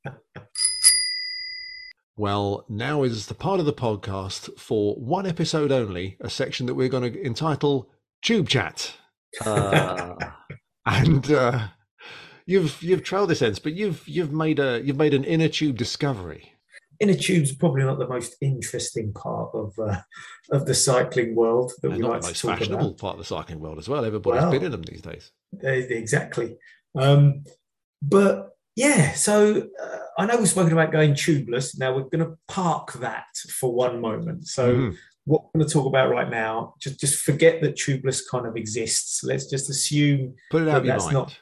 well, 2.17 2.65
now 2.69 3.03
is 3.03 3.25
the 3.25 3.33
part 3.33 3.59
of 3.59 3.65
the 3.65 3.73
podcast 3.73 4.57
for 4.57 4.95
one 4.95 5.25
episode 5.25 5.73
only, 5.73 6.15
a 6.21 6.29
section 6.29 6.67
that 6.67 6.75
we're 6.75 6.87
going 6.87 7.11
to 7.11 7.25
entitle 7.25 7.91
Tube 8.21 8.47
Chat. 8.47 8.93
Uh, 9.45 10.15
and 10.85 11.29
uh, 11.33 11.67
you've 12.45 12.81
you've 12.81 13.03
trailed 13.03 13.29
this 13.29 13.39
sense, 13.39 13.59
but 13.59 13.73
you've 13.73 14.07
you've 14.07 14.31
made 14.31 14.59
a 14.59 14.81
you've 14.81 14.95
made 14.95 15.13
an 15.13 15.25
inner 15.25 15.49
tube 15.49 15.75
discovery 15.75 16.53
inner 16.99 17.13
tube's 17.13 17.55
probably 17.55 17.83
not 17.83 17.97
the 17.97 18.07
most 18.07 18.35
interesting 18.41 19.13
part 19.13 19.49
of 19.53 19.77
uh, 19.79 20.01
of 20.51 20.65
the 20.65 20.73
cycling 20.73 21.35
world 21.35 21.71
that 21.81 21.91
and 21.91 21.97
we 21.97 22.03
like 22.03 22.21
the 22.21 22.27
most 22.27 22.41
talk 22.41 22.57
fashionable 22.57 22.87
about. 22.87 22.97
part 22.97 23.13
of 23.13 23.19
the 23.19 23.25
cycling 23.25 23.59
world 23.59 23.79
as 23.79 23.87
well. 23.87 24.05
Everybody's 24.05 24.41
well, 24.41 24.51
been 24.51 24.63
in 24.63 24.71
them 24.71 24.83
these 24.83 25.01
days. 25.01 25.31
Exactly. 25.61 26.57
Um, 26.97 27.43
but 28.01 28.49
yeah, 28.75 29.13
so 29.13 29.67
uh, 29.81 29.97
I 30.17 30.25
know 30.25 30.37
we've 30.37 30.49
spoken 30.49 30.73
about 30.73 30.91
going 30.91 31.13
tubeless. 31.13 31.77
Now 31.77 31.95
we're 31.95 32.03
going 32.03 32.25
to 32.25 32.37
park 32.47 32.93
that 32.93 33.27
for 33.59 33.73
one 33.73 34.01
moment. 34.01 34.47
So. 34.47 34.75
Mm. 34.75 34.97
What 35.25 35.43
we're 35.53 35.59
going 35.59 35.67
to 35.67 35.73
talk 35.73 35.85
about 35.85 36.09
right 36.09 36.27
now, 36.27 36.73
just 36.79 36.99
just 36.99 37.21
forget 37.21 37.61
that 37.61 37.75
tubeless 37.75 38.21
kind 38.31 38.47
of 38.47 38.55
exists. 38.55 39.23
Let's 39.23 39.45
just 39.45 39.69
assume 39.69 40.33
put 40.49 40.63
it 40.63 40.69
out 40.69 40.81
that 40.81 40.87
that's 40.87 41.13
mind. 41.13 41.35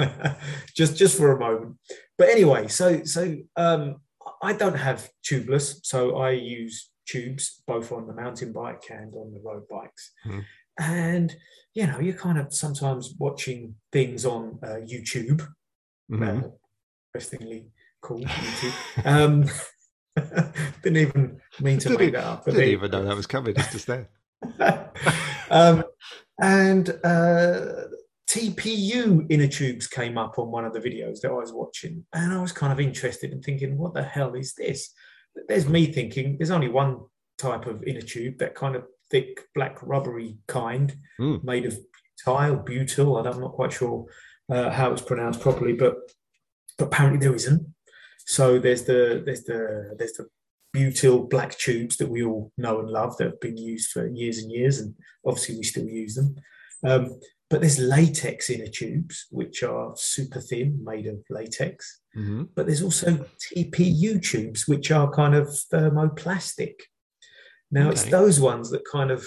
not 0.00 0.36
just 0.74 0.96
just 0.96 1.16
for 1.16 1.30
a 1.30 1.38
moment. 1.38 1.76
But 2.18 2.30
anyway, 2.30 2.66
so 2.66 3.04
so 3.04 3.36
um, 3.54 4.00
I 4.42 4.52
don't 4.52 4.76
have 4.76 5.08
tubeless, 5.24 5.78
so 5.84 6.16
I 6.16 6.30
use 6.32 6.90
tubes 7.06 7.62
both 7.66 7.92
on 7.92 8.06
the 8.06 8.14
mountain 8.14 8.52
bike 8.52 8.84
and 8.90 9.14
on 9.14 9.32
the 9.32 9.40
road 9.44 9.62
bikes. 9.70 10.12
Mm. 10.26 10.44
And 10.78 11.36
you 11.74 11.86
know, 11.86 12.00
you're 12.00 12.14
kind 12.14 12.38
of 12.38 12.52
sometimes 12.52 13.14
watching 13.18 13.76
things 13.92 14.26
on 14.26 14.58
uh, 14.62 14.80
YouTube. 14.84 15.46
Mm-hmm. 16.10 16.44
Uh, 16.44 16.48
interestingly 17.14 17.66
called 18.02 18.24
YouTube. 18.24 19.06
um, 19.06 19.44
didn't 20.82 20.98
even 20.98 21.40
mean 21.60 21.78
to 21.78 21.88
didn't 21.88 22.00
make 22.00 22.12
that 22.12 22.24
up. 22.24 22.44
Didn't 22.44 22.62
even 22.62 22.90
know 22.90 23.04
that 23.04 23.16
was 23.16 23.26
coming. 23.26 23.54
It's 23.56 23.72
just 23.72 23.86
there. 23.86 24.08
um, 25.50 25.84
and 26.40 26.90
uh, 27.04 27.84
TPU 28.28 29.26
inner 29.30 29.48
tubes 29.48 29.86
came 29.86 30.16
up 30.16 30.38
on 30.38 30.50
one 30.50 30.64
of 30.64 30.72
the 30.72 30.80
videos 30.80 31.20
that 31.20 31.30
I 31.30 31.34
was 31.34 31.52
watching, 31.52 32.04
and 32.12 32.32
I 32.32 32.40
was 32.40 32.52
kind 32.52 32.72
of 32.72 32.80
interested 32.80 33.32
in 33.32 33.42
thinking, 33.42 33.76
what 33.76 33.94
the 33.94 34.02
hell 34.02 34.34
is 34.34 34.54
this? 34.54 34.92
There's 35.48 35.68
me 35.68 35.86
thinking 35.86 36.38
there's 36.38 36.50
only 36.50 36.68
one 36.68 37.00
type 37.38 37.66
of 37.66 37.82
inner 37.84 38.00
tube, 38.00 38.38
that 38.38 38.54
kind 38.54 38.76
of 38.76 38.84
thick, 39.10 39.40
black, 39.54 39.78
rubbery 39.82 40.38
kind, 40.46 40.94
mm. 41.20 41.42
made 41.44 41.66
of 41.66 41.76
tile, 42.24 42.56
butyl. 42.56 43.18
I'm 43.18 43.40
not 43.40 43.52
quite 43.52 43.72
sure 43.72 44.06
uh, 44.50 44.70
how 44.70 44.92
it's 44.92 45.02
pronounced 45.02 45.40
properly, 45.40 45.72
but, 45.72 45.96
but 46.78 46.86
apparently 46.86 47.18
there 47.18 47.34
isn't. 47.34 47.66
So 48.26 48.58
there's 48.58 48.84
the 48.84 49.22
there's 49.24 49.44
the 49.44 49.94
there's 49.98 50.12
the 50.12 50.28
butyl 50.72 51.26
black 51.26 51.58
tubes 51.58 51.96
that 51.96 52.08
we 52.08 52.22
all 52.22 52.50
know 52.56 52.80
and 52.80 52.88
love 52.88 53.16
that 53.16 53.24
have 53.24 53.40
been 53.40 53.56
used 53.56 53.90
for 53.90 54.06
years 54.06 54.38
and 54.38 54.50
years, 54.50 54.78
and 54.78 54.94
obviously 55.26 55.56
we 55.56 55.64
still 55.64 55.86
use 55.86 56.14
them. 56.14 56.36
Um, 56.84 57.20
but 57.52 57.60
there's 57.60 57.78
latex 57.78 58.48
inner 58.48 58.66
tubes, 58.66 59.26
which 59.30 59.62
are 59.62 59.92
super 59.94 60.40
thin, 60.40 60.82
made 60.82 61.06
of 61.06 61.22
latex. 61.28 62.00
Mm-hmm. 62.16 62.44
But 62.56 62.64
there's 62.64 62.82
also 62.82 63.26
TPU 63.54 64.22
tubes, 64.22 64.66
which 64.66 64.90
are 64.90 65.12
kind 65.12 65.34
of 65.34 65.48
thermoplastic. 65.48 66.76
Now, 67.70 67.82
okay. 67.82 67.90
it's 67.90 68.04
those 68.04 68.40
ones 68.40 68.70
that 68.70 68.88
kind 68.90 69.10
of 69.10 69.26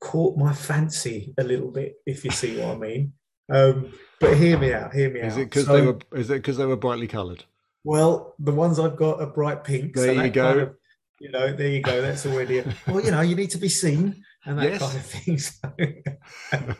caught 0.00 0.38
my 0.38 0.52
fancy 0.52 1.34
a 1.36 1.42
little 1.42 1.72
bit, 1.72 1.96
if 2.06 2.24
you 2.24 2.30
see 2.30 2.60
what 2.60 2.76
I 2.76 2.78
mean. 2.78 3.12
Um, 3.50 3.92
but 4.20 4.36
hear 4.36 4.56
me 4.56 4.72
out. 4.72 4.94
Hear 4.94 5.10
me 5.10 5.18
is 5.18 5.34
out. 5.34 5.40
It 5.40 5.50
cause 5.50 5.66
so, 5.66 5.72
they 5.72 5.84
were, 5.84 5.98
is 6.14 6.30
it 6.30 6.34
because 6.34 6.56
they 6.56 6.66
were 6.66 6.76
brightly 6.76 7.08
coloured? 7.08 7.42
Well, 7.82 8.36
the 8.38 8.52
ones 8.52 8.78
I've 8.78 8.94
got 8.94 9.20
are 9.20 9.26
bright 9.26 9.64
pink. 9.64 9.96
There 9.96 10.14
so 10.14 10.22
you 10.22 10.30
go. 10.30 10.48
Kind 10.48 10.60
of, 10.60 10.76
you 11.18 11.32
know, 11.32 11.52
there 11.52 11.70
you 11.70 11.82
go. 11.82 12.00
That's 12.00 12.24
already. 12.24 12.60
A, 12.60 12.74
well, 12.86 13.04
you 13.04 13.10
know, 13.10 13.22
you 13.22 13.34
need 13.34 13.50
to 13.50 13.58
be 13.58 13.68
seen 13.68 14.22
and 14.44 14.58
that 14.58 14.70
yes. 14.70 14.80
kind 14.80 14.96
of 14.96 15.06
thing. 15.06 16.76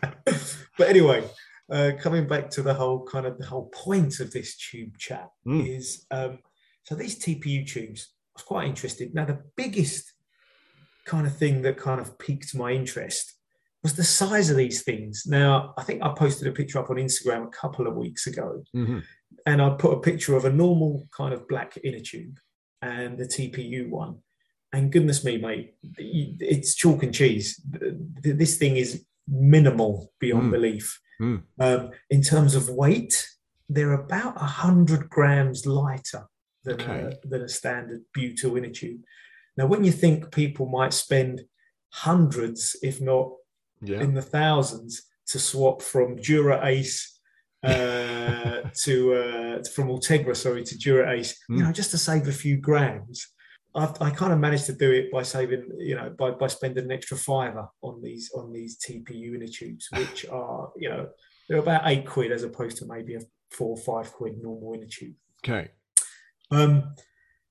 but 0.77 0.89
anyway, 0.89 1.23
uh, 1.71 1.91
coming 1.99 2.27
back 2.27 2.49
to 2.51 2.61
the 2.61 2.73
whole 2.73 3.05
kind 3.05 3.25
of 3.25 3.37
the 3.37 3.45
whole 3.45 3.69
point 3.69 4.19
of 4.19 4.31
this 4.31 4.55
tube 4.57 4.97
chat 4.97 5.29
mm. 5.47 5.67
is 5.67 6.05
um, 6.11 6.39
so 6.83 6.95
these 6.95 7.17
TPU 7.17 7.67
tubes. 7.67 8.11
I 8.35 8.39
was 8.39 8.43
quite 8.43 8.67
interested. 8.67 9.15
Now, 9.15 9.25
the 9.25 9.41
biggest 9.55 10.11
kind 11.05 11.25
of 11.25 11.35
thing 11.35 11.61
that 11.61 11.77
kind 11.77 12.01
of 12.01 12.19
piqued 12.19 12.53
my 12.53 12.71
interest 12.71 13.33
was 13.81 13.93
the 13.93 14.03
size 14.03 14.49
of 14.49 14.57
these 14.57 14.83
things. 14.83 15.23
Now, 15.25 15.73
I 15.77 15.83
think 15.83 16.03
I 16.03 16.09
posted 16.09 16.47
a 16.47 16.51
picture 16.51 16.79
up 16.79 16.89
on 16.89 16.97
Instagram 16.97 17.45
a 17.45 17.51
couple 17.51 17.87
of 17.87 17.95
weeks 17.95 18.27
ago, 18.27 18.63
mm-hmm. 18.75 18.99
and 19.45 19.61
I 19.61 19.69
put 19.69 19.93
a 19.93 20.01
picture 20.01 20.35
of 20.35 20.45
a 20.45 20.51
normal 20.51 21.07
kind 21.15 21.33
of 21.33 21.47
black 21.47 21.77
inner 21.83 21.99
tube 21.99 22.37
and 22.81 23.17
the 23.17 23.25
TPU 23.25 23.89
one. 23.89 24.17
And 24.75 24.91
goodness 24.91 25.23
me, 25.23 25.37
mate, 25.37 25.75
it's 25.97 26.75
chalk 26.75 27.01
and 27.01 27.13
cheese. 27.13 27.61
This 28.21 28.57
thing 28.57 28.75
is 28.75 29.05
minimal 29.25 30.11
beyond 30.19 30.49
mm. 30.49 30.51
belief. 30.51 30.99
Mm. 31.21 31.43
Um, 31.59 31.91
in 32.09 32.21
terms 32.21 32.55
of 32.55 32.67
weight, 32.67 33.25
they're 33.69 33.93
about 33.93 34.35
100 34.35 35.09
grams 35.09 35.65
lighter 35.65 36.27
than, 36.65 36.81
okay. 36.81 37.15
a, 37.23 37.27
than 37.27 37.43
a 37.43 37.47
standard 37.47 38.01
butyl 38.13 38.57
inner 38.57 38.69
tube. 38.69 38.99
Now, 39.55 39.65
when 39.65 39.85
you 39.85 39.93
think 39.93 40.33
people 40.33 40.67
might 40.67 40.93
spend 40.93 41.43
hundreds, 41.93 42.75
if 42.83 42.99
not 42.99 43.31
yeah. 43.81 44.01
in 44.01 44.13
the 44.13 44.21
thousands, 44.21 45.03
to 45.27 45.39
swap 45.39 45.81
from 45.81 46.17
Dura 46.17 46.65
Ace 46.65 47.17
uh, 47.63 48.61
to 48.83 49.13
uh, 49.13 49.63
from 49.73 49.87
Ultegra, 49.87 50.35
sorry, 50.35 50.65
to 50.65 50.77
Dura 50.77 51.11
Ace, 51.13 51.39
mm. 51.49 51.57
you 51.57 51.63
know, 51.63 51.71
just 51.71 51.91
to 51.91 51.97
save 51.97 52.27
a 52.27 52.33
few 52.33 52.57
grams, 52.57 53.25
I've, 53.75 54.01
i 54.01 54.09
kind 54.09 54.31
of 54.31 54.39
managed 54.39 54.65
to 54.67 54.73
do 54.73 54.91
it 54.91 55.11
by 55.11 55.23
saving, 55.23 55.69
you 55.77 55.95
know, 55.95 56.09
by, 56.17 56.31
by 56.31 56.47
spending 56.47 56.85
an 56.85 56.91
extra 56.91 57.17
fiver 57.17 57.67
on 57.81 58.01
these 58.01 58.31
on 58.33 58.53
these 58.53 58.77
TPU 58.77 59.35
inner 59.35 59.47
tubes, 59.47 59.89
which 59.91 60.25
are, 60.29 60.71
you 60.77 60.89
know, 60.89 61.09
they're 61.49 61.59
about 61.59 61.81
eight 61.85 62.07
quid 62.07 62.31
as 62.31 62.43
opposed 62.43 62.77
to 62.77 62.85
maybe 62.85 63.15
a 63.15 63.19
four 63.51 63.69
or 63.69 63.77
five 63.77 64.11
quid 64.13 64.41
normal 64.41 64.73
inner 64.73 64.87
tube. 64.87 65.15
Okay. 65.45 65.71
Um, 66.51 66.95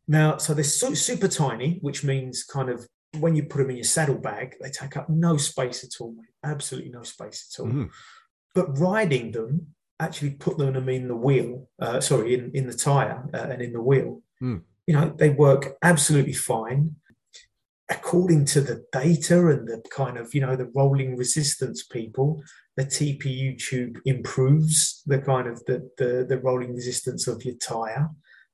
now, 0.08 0.38
so 0.38 0.54
they're 0.54 0.64
so, 0.64 0.94
super 0.94 1.28
tiny, 1.28 1.78
which 1.82 2.04
means 2.04 2.42
kind 2.42 2.70
of 2.70 2.86
when 3.18 3.36
you 3.36 3.44
put 3.44 3.58
them 3.58 3.70
in 3.70 3.76
your 3.76 3.84
saddlebag, 3.84 4.56
they 4.60 4.70
take 4.70 4.96
up 4.96 5.08
no 5.08 5.36
space 5.36 5.84
at 5.84 6.00
all, 6.00 6.16
absolutely 6.42 6.90
no 6.90 7.02
space 7.02 7.54
at 7.54 7.62
all. 7.62 7.70
Mm. 7.70 7.90
But 8.54 8.78
riding 8.78 9.30
them 9.30 9.74
actually 10.00 10.30
put 10.30 10.58
them 10.58 10.88
in 10.88 11.08
the 11.08 11.16
wheel, 11.16 11.68
uh, 11.78 12.00
sorry, 12.00 12.34
in, 12.34 12.50
in 12.54 12.66
the 12.66 12.74
tire 12.74 13.28
uh, 13.32 13.48
and 13.50 13.62
in 13.62 13.72
the 13.72 13.82
wheel. 13.82 14.22
Mm 14.42 14.62
you 14.86 14.94
know, 14.94 15.14
they 15.16 15.30
work 15.30 15.76
absolutely 15.82 16.32
fine. 16.32 16.96
According 17.90 18.46
to 18.46 18.60
the 18.60 18.84
data 18.92 19.48
and 19.48 19.68
the 19.68 19.82
kind 19.90 20.16
of, 20.16 20.34
you 20.34 20.40
know, 20.40 20.56
the 20.56 20.70
rolling 20.74 21.16
resistance 21.16 21.82
people, 21.82 22.42
the 22.76 22.84
TPU 22.84 23.58
tube 23.58 23.98
improves 24.04 25.02
the 25.06 25.18
kind 25.18 25.46
of 25.46 25.64
the, 25.66 25.88
the, 25.98 26.26
the 26.28 26.38
rolling 26.38 26.74
resistance 26.74 27.28
of 27.28 27.44
your 27.44 27.56
tire 27.56 28.08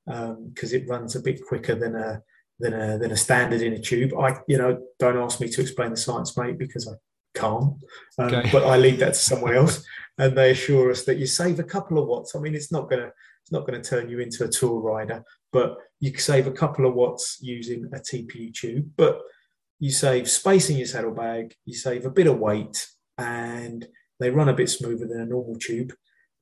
because 0.05 0.73
um, 0.73 0.79
it 0.79 0.87
runs 0.87 1.15
a 1.15 1.21
bit 1.21 1.45
quicker 1.45 1.75
than 1.75 1.95
a 1.95 2.21
than 2.59 2.73
a 2.73 2.97
than 2.97 3.11
a 3.11 3.17
standard 3.17 3.61
inner 3.61 3.77
tube. 3.77 4.13
I 4.17 4.37
you 4.47 4.57
know 4.57 4.81
don't 4.99 5.17
ask 5.17 5.39
me 5.39 5.49
to 5.49 5.61
explain 5.61 5.91
the 5.91 5.97
science, 5.97 6.37
mate, 6.37 6.57
because 6.57 6.87
I 6.87 6.93
can't. 7.37 7.75
Um, 8.17 8.33
okay. 8.33 8.49
But 8.51 8.65
I 8.65 8.77
leave 8.77 8.99
that 8.99 9.13
to 9.13 9.19
someone 9.19 9.55
else, 9.55 9.83
and 10.17 10.37
they 10.37 10.51
assure 10.51 10.91
us 10.91 11.03
that 11.05 11.17
you 11.17 11.25
save 11.25 11.59
a 11.59 11.63
couple 11.63 11.97
of 11.99 12.07
watts. 12.07 12.35
I 12.35 12.39
mean, 12.39 12.55
it's 12.55 12.71
not 12.71 12.89
gonna 12.89 13.11
it's 13.51 13.57
not 13.59 13.67
going 13.67 13.81
to 13.81 13.89
turn 13.89 14.09
you 14.09 14.19
into 14.19 14.45
a 14.45 14.47
tour 14.47 14.79
rider, 14.79 15.23
but 15.51 15.75
you 15.99 16.17
save 16.17 16.47
a 16.47 16.51
couple 16.51 16.87
of 16.87 16.93
watts 16.93 17.37
using 17.41 17.85
a 17.93 17.99
TPU 17.99 18.53
tube. 18.53 18.89
But 18.95 19.21
you 19.79 19.91
save 19.91 20.29
space 20.29 20.69
in 20.69 20.77
your 20.77 20.85
saddlebag, 20.85 21.53
you 21.65 21.75
save 21.75 22.05
a 22.05 22.09
bit 22.09 22.27
of 22.27 22.39
weight, 22.39 22.87
and 23.17 23.85
they 24.21 24.29
run 24.29 24.47
a 24.47 24.53
bit 24.53 24.69
smoother 24.69 25.05
than 25.05 25.19
a 25.19 25.25
normal 25.25 25.55
tube. 25.55 25.91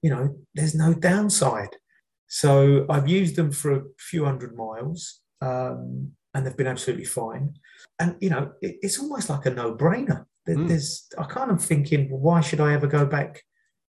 You 0.04 0.12
know, 0.12 0.38
there's 0.54 0.76
no 0.76 0.94
downside. 0.94 1.76
So 2.28 2.86
I've 2.90 3.08
used 3.08 3.36
them 3.36 3.52
for 3.52 3.72
a 3.72 3.82
few 3.98 4.24
hundred 4.26 4.56
miles, 4.56 5.22
um, 5.42 6.12
and 6.36 6.46
they've 6.46 6.56
been 6.56 6.68
absolutely 6.68 7.06
fine. 7.06 7.56
And 7.98 8.18
you 8.20 8.30
know, 8.30 8.52
it, 8.62 8.78
it's 8.84 9.00
almost 9.00 9.32
like 9.32 9.48
a 9.48 9.50
no-brainer. 9.50 10.26
There, 10.46 10.58
mm. 10.58 10.68
There's, 10.68 11.08
I 11.18 11.24
kind 11.24 11.50
of 11.50 11.60
thinking, 11.60 12.08
why 12.12 12.42
should 12.42 12.62
I 12.62 12.74
ever 12.74 12.86
go 12.86 13.06
back 13.08 13.44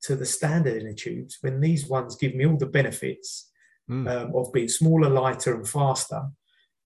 to 0.03 0.15
the 0.15 0.25
standard 0.25 0.81
inner 0.81 0.93
tubes 0.93 1.37
when 1.41 1.59
these 1.59 1.87
ones 1.87 2.15
give 2.15 2.35
me 2.35 2.45
all 2.45 2.57
the 2.57 2.65
benefits 2.65 3.51
mm. 3.89 4.09
um, 4.09 4.35
of 4.35 4.51
being 4.53 4.67
smaller, 4.67 5.09
lighter, 5.09 5.55
and 5.55 5.67
faster, 5.67 6.23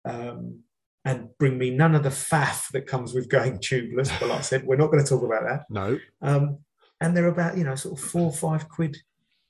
um, 0.06 0.60
and 1.04 1.30
bring 1.40 1.58
me 1.58 1.72
none 1.72 1.96
of 1.96 2.04
the 2.04 2.10
faff 2.10 2.70
that 2.72 2.88
comes 2.88 3.14
with 3.14 3.30
going 3.30 3.58
tubeless. 3.60 4.12
But 4.20 4.30
like 4.30 4.40
I 4.40 4.42
said, 4.42 4.66
we're 4.66 4.78
not 4.78 4.92
going 4.92 5.04
to 5.04 5.10
talk 5.10 5.24
about 5.24 5.44
that. 5.48 5.66
No. 5.70 6.00
Um, 6.22 6.60
and 7.02 7.16
they're 7.16 7.28
about 7.28 7.58
you 7.58 7.64
know 7.64 7.76
sort 7.76 8.00
of 8.00 8.06
four 8.06 8.28
or 8.28 8.34
five 8.34 8.70
quid 8.70 8.98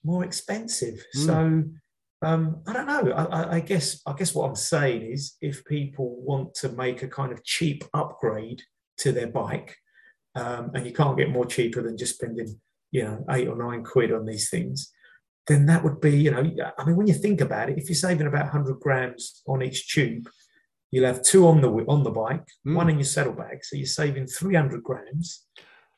more 0.03 0.23
expensive. 0.23 1.03
Mm. 1.15 1.25
So 1.25 1.63
um, 2.21 2.61
I 2.67 2.73
don't 2.73 2.87
know. 2.87 3.11
I, 3.11 3.55
I, 3.55 3.59
guess 3.59 4.01
I 4.05 4.13
guess 4.13 4.33
what 4.33 4.47
I'm 4.47 4.55
saying 4.55 5.03
is, 5.03 5.35
if 5.41 5.63
people 5.65 6.15
want 6.21 6.55
to 6.55 6.69
make 6.69 7.03
a 7.03 7.07
kind 7.07 7.31
of 7.31 7.43
cheap 7.43 7.83
upgrade 7.93 8.61
to 8.99 9.11
their 9.11 9.27
bike, 9.27 9.75
um, 10.35 10.71
and 10.73 10.85
you 10.85 10.93
can't 10.93 11.17
get 11.17 11.29
more 11.29 11.45
cheaper 11.45 11.81
than 11.81 11.97
just 11.97 12.15
spending 12.15 12.59
you 12.91 13.03
know 13.03 13.25
eight 13.29 13.47
or 13.47 13.55
nine 13.55 13.83
quid 13.83 14.11
on 14.11 14.25
these 14.25 14.49
things, 14.49 14.91
then 15.47 15.65
that 15.67 15.83
would 15.83 16.01
be 16.01 16.17
you 16.17 16.31
know. 16.31 16.71
I 16.77 16.85
mean, 16.85 16.95
when 16.95 17.07
you 17.07 17.13
think 17.13 17.41
about 17.41 17.69
it, 17.69 17.77
if 17.77 17.89
you're 17.89 17.95
saving 17.95 18.27
about 18.27 18.45
100 18.45 18.79
grams 18.79 19.41
on 19.47 19.61
each 19.61 19.93
tube, 19.93 20.27
you'll 20.91 21.05
have 21.05 21.23
two 21.23 21.47
on 21.47 21.61
the 21.61 21.69
on 21.69 22.03
the 22.03 22.11
bike, 22.11 22.45
mm. 22.65 22.75
one 22.75 22.89
in 22.89 22.97
your 22.97 23.05
saddlebag, 23.05 23.63
so 23.63 23.75
you're 23.75 23.85
saving 23.85 24.27
300 24.27 24.83
grams. 24.83 25.45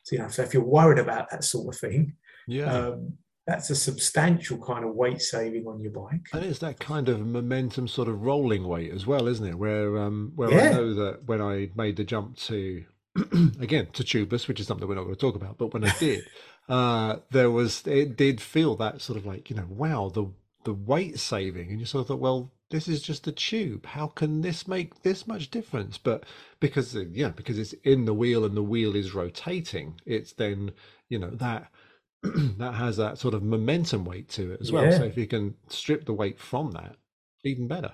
So 0.04 0.16
you 0.16 0.22
know, 0.22 0.30
so 0.30 0.44
if 0.44 0.54
you're 0.54 0.64
worried 0.64 1.00
about 1.00 1.30
that 1.30 1.44
sort 1.44 1.74
of 1.74 1.80
thing, 1.80 2.14
yeah. 2.48 2.74
Um, 2.74 3.14
that's 3.50 3.72
a 3.72 3.76
substantial 3.76 4.60
kind 4.60 4.86
of 4.86 4.94
weight 4.94 5.22
saving 5.22 5.66
on 5.66 5.82
your 5.82 5.92
bike. 5.92 6.28
And 6.34 6.46
it's 6.46 6.60
that 6.60 6.80
kind 6.80 7.10
of 7.10 7.26
momentum 7.26 7.88
sort 7.88 8.08
of 8.08 8.22
rolling 8.22 8.68
weight 8.68 8.94
as 8.94 9.08
well, 9.08 9.28
isn't 9.28 9.46
it? 9.46 9.56
Where 9.56 9.98
um, 9.98 10.34
where 10.36 10.52
yeah. 10.52 10.70
I 10.70 10.74
know 10.74 10.94
that 10.94 11.24
when 11.26 11.42
I 11.42 11.72
made 11.76 11.96
the 11.96 12.04
jump 12.04 12.38
to 12.38 12.86
again 13.60 13.88
to 13.94 14.04
tubeless, 14.04 14.48
which 14.48 14.60
is 14.60 14.68
something 14.68 14.88
we're 14.88 14.96
not 14.96 15.06
going 15.06 15.16
to 15.16 15.20
talk 15.20 15.36
about, 15.36 15.58
but 15.58 15.74
when 15.74 15.84
I 15.84 15.92
did, 15.98 16.26
uh, 16.70 17.18
there 17.32 17.52
was 17.52 17.86
it 17.88 18.16
did 18.16 18.40
feel 18.40 18.76
that 18.78 19.02
sort 19.02 19.18
of 19.18 19.26
like 19.26 19.50
you 19.50 19.56
know 19.56 19.68
wow 19.70 20.10
the 20.10 20.28
the 20.64 20.74
weight 20.74 21.20
saving, 21.20 21.70
and 21.72 21.80
you 21.80 21.86
sort 21.86 22.02
of 22.02 22.08
thought, 22.08 22.20
well, 22.20 22.52
this 22.70 22.88
is 22.88 23.02
just 23.02 23.28
a 23.28 23.32
tube. 23.32 23.86
How 23.86 24.08
can 24.08 24.42
this 24.42 24.68
make 24.68 25.02
this 25.02 25.26
much 25.28 25.50
difference? 25.50 25.98
But 25.98 26.26
because 26.60 26.96
yeah, 26.96 27.30
because 27.30 27.58
it's 27.58 27.74
in 27.84 28.06
the 28.06 28.14
wheel 28.14 28.46
and 28.46 28.56
the 28.56 28.64
wheel 28.64 28.96
is 28.96 29.14
rotating, 29.14 30.00
it's 30.06 30.34
then 30.34 30.72
you 31.10 31.20
know 31.20 31.32
that 31.32 31.72
that 32.24 32.74
has 32.76 32.98
that 32.98 33.18
sort 33.18 33.34
of 33.34 33.44
momentum 33.44 34.06
weight 34.06 34.30
to 34.30 34.52
it 34.54 34.62
as 34.62 34.72
well. 34.72 34.86
Yeah. 34.86 34.98
So 34.98 35.04
if 35.06 35.18
you 35.18 35.28
can 35.28 35.56
strip 35.70 36.06
the 36.06 36.14
weight 36.14 36.40
from 36.40 36.72
that, 36.72 36.96
even 37.44 37.68
better. 37.68 37.94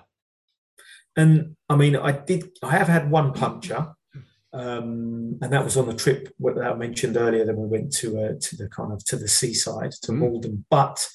And 1.16 1.56
I 1.70 1.76
mean, 1.76 1.96
I 1.96 2.12
did. 2.12 2.58
I 2.62 2.72
have 2.72 2.88
had 2.88 3.10
one 3.10 3.32
puncture, 3.32 3.94
um, 4.56 5.38
and 5.42 5.52
that 5.52 5.64
was 5.64 5.76
on 5.76 5.86
the 5.86 5.94
trip 5.94 6.32
that 6.38 6.64
I 6.64 6.74
mentioned 6.74 7.16
earlier. 7.16 7.44
Then 7.44 7.56
we 7.56 7.66
went 7.66 7.92
to 7.96 8.18
uh, 8.18 8.32
to 8.40 8.56
the 8.56 8.68
kind 8.68 8.92
of 8.92 9.04
to 9.06 9.16
the 9.16 9.28
seaside 9.28 9.92
to 10.02 10.12
mm. 10.12 10.18
Maldon, 10.18 10.64
but 10.70 11.06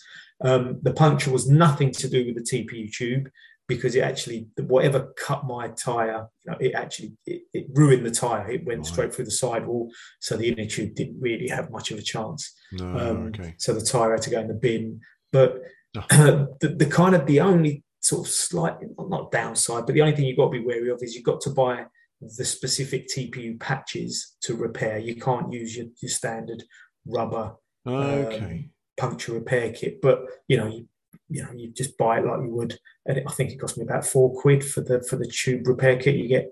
um, 0.44 0.80
the 0.84 0.94
puncture 0.94 1.32
was 1.32 1.50
nothing 1.50 1.92
to 1.92 2.10
do 2.10 2.26
with 2.26 2.36
the 2.36 2.42
TPU 2.42 2.92
tube 2.92 3.30
because 3.68 3.96
it 3.96 4.02
actually 4.02 4.48
whatever 4.68 5.14
cut 5.18 5.46
my 5.46 5.70
tire 5.70 6.28
you 6.44 6.52
know, 6.52 6.58
it 6.60 6.74
actually 6.74 7.14
it, 7.26 7.44
it, 7.54 7.68
ruined 7.74 8.06
the 8.06 8.12
tire 8.12 8.50
it 8.52 8.66
went 8.66 8.80
right. 8.80 8.86
straight 8.86 9.14
through 9.14 9.24
the 9.24 9.32
sidewall 9.32 9.90
so 10.20 10.36
the 10.36 10.50
inner 10.50 10.66
tube 10.66 10.94
didn't 10.94 11.18
really 11.22 11.48
have 11.48 11.72
much 11.72 11.90
of 11.90 11.98
a 11.98 12.02
chance 12.02 12.54
no, 12.74 12.86
um, 12.98 13.28
okay. 13.28 13.54
so 13.58 13.72
the 13.74 13.80
tire 13.80 14.12
had 14.12 14.22
to 14.22 14.30
go 14.30 14.42
in 14.42 14.48
the 14.48 14.54
bin 14.54 15.00
but 15.32 15.62
oh. 15.96 16.02
the, 16.60 16.70
the 16.70 16.86
kind 16.86 17.16
of 17.16 17.26
the 17.28 17.40
only 17.40 17.82
sort 18.02 18.28
of 18.28 18.34
slight 18.34 18.76
not 18.98 19.32
downside 19.32 19.86
but 19.86 19.94
the 19.94 20.02
only 20.02 20.16
thing 20.16 20.26
you've 20.26 20.38
got 20.38 20.52
to 20.52 20.60
be 20.60 20.66
wary 20.66 20.90
of 20.90 21.00
is 21.02 21.16
you've 21.16 21.24
got 21.24 21.40
to 21.40 21.52
buy 21.52 21.86
the 22.22 22.46
specific 22.46 23.08
tpu 23.08 23.60
patches 23.60 24.36
to 24.42 24.56
repair. 24.56 25.00
You 25.00 25.16
can't 25.16 25.52
use 25.52 25.76
your, 25.76 25.88
your 26.02 26.10
standard 26.10 26.64
rubber 27.08 27.56
okay. 27.88 28.38
um, 28.38 28.70
puncture 28.96 29.34
repair 29.34 29.72
kit 29.72 30.00
but 30.00 30.24
you 30.48 30.56
know 30.56 30.68
you 30.68 30.88
you 31.30 31.42
know 31.42 31.52
you 31.56 31.72
just 31.72 31.98
buy 31.98 32.20
it 32.20 32.26
like 32.26 32.42
you 32.42 32.52
would 32.52 32.78
and 33.08 33.18
it, 33.18 33.24
i 33.28 33.32
think 33.32 33.50
it 33.50 33.60
cost 33.60 33.76
me 33.76 33.84
about 33.84 34.06
four 34.06 34.40
quid 34.40 34.64
for 34.64 34.82
the 34.82 35.02
for 35.10 35.16
the 35.16 35.26
tube 35.26 35.68
repair 35.68 35.98
kit. 35.98 36.16
You 36.16 36.28
get 36.28 36.52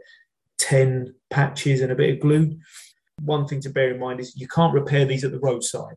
10 0.58 1.14
patches 1.30 1.82
and 1.82 1.92
a 1.92 1.96
bit 1.96 2.14
of 2.14 2.20
glue. 2.20 2.58
One 3.22 3.48
thing 3.48 3.62
to 3.62 3.70
bear 3.70 3.92
in 3.92 4.00
mind 4.00 4.20
is 4.20 4.36
you 4.36 4.48
can't 4.48 4.74
repair 4.74 5.06
these 5.06 5.24
at 5.24 5.32
the 5.32 5.40
roadside. 5.40 5.96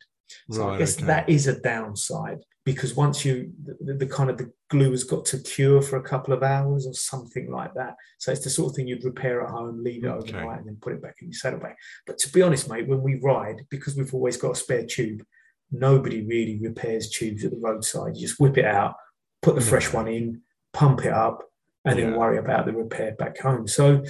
So 0.51 0.65
right, 0.65 0.75
i 0.75 0.79
guess 0.79 0.97
okay. 0.97 1.07
that 1.07 1.29
is 1.29 1.47
a 1.47 1.61
downside 1.61 2.39
because 2.65 2.95
once 2.95 3.25
you 3.25 3.53
the, 3.81 3.95
the, 3.95 4.07
kind 4.07 4.31
of 4.31 4.39
the 4.39 4.53
glue 4.71 4.93
has 4.93 5.03
got 5.03 5.25
to 5.25 5.39
cure 5.39 5.83
for 5.83 5.97
a 5.97 6.03
couple 6.03 6.33
of 6.33 6.45
hours 6.45 6.87
or 6.87 6.95
something 6.95 7.51
like 7.51 7.75
that 7.75 7.97
so 8.19 8.31
it's 8.31 8.45
the 8.45 8.51
sort 8.51 8.71
of 8.71 8.77
thing 8.77 8.87
you'd 8.87 9.05
repair 9.05 9.43
at 9.43 9.51
home 9.51 9.83
leave 9.83 10.05
it 10.05 10.09
okay. 10.09 10.33
overnight 10.33 10.59
and 10.59 10.69
then 10.69 10.79
put 10.81 10.93
it 10.93 11.03
back 11.03 11.17
in 11.21 11.29
your 11.29 11.35
saddlebag 11.35 11.75
but 12.07 12.19
to 12.19 12.31
be 12.31 12.41
honest 12.41 12.71
mate 12.71 12.87
when 12.87 13.03
we 13.03 13.19
ride 13.21 13.57
because 13.69 13.97
we've 13.97 14.15
always 14.15 14.37
got 14.37 14.53
a 14.53 14.55
spare 14.55 14.87
tube 14.87 15.25
nobody 15.73 16.25
really 16.25 16.59
repairs 16.59 17.11
tubes 17.11 17.45
at 17.45 17.51
the 17.51 17.59
roadside. 17.59 18.15
You 18.15 18.27
just 18.27 18.39
whip 18.39 18.59
it 18.59 18.67
out, 18.67 18.95
put 19.41 19.55
the 19.55 19.61
fresh 19.61 19.93
one 19.93 20.07
in, 20.07 20.43
pump 20.73 21.05
it 21.05 21.13
up, 21.13 21.43
and 21.85 21.99
yeah. 21.99 22.07
then 22.07 22.17
worry 22.17 22.39
about 22.39 22.67
the 22.67 22.73
repair 22.73 23.13
back 23.13 23.41
home. 23.41 23.67
So, 23.67 24.05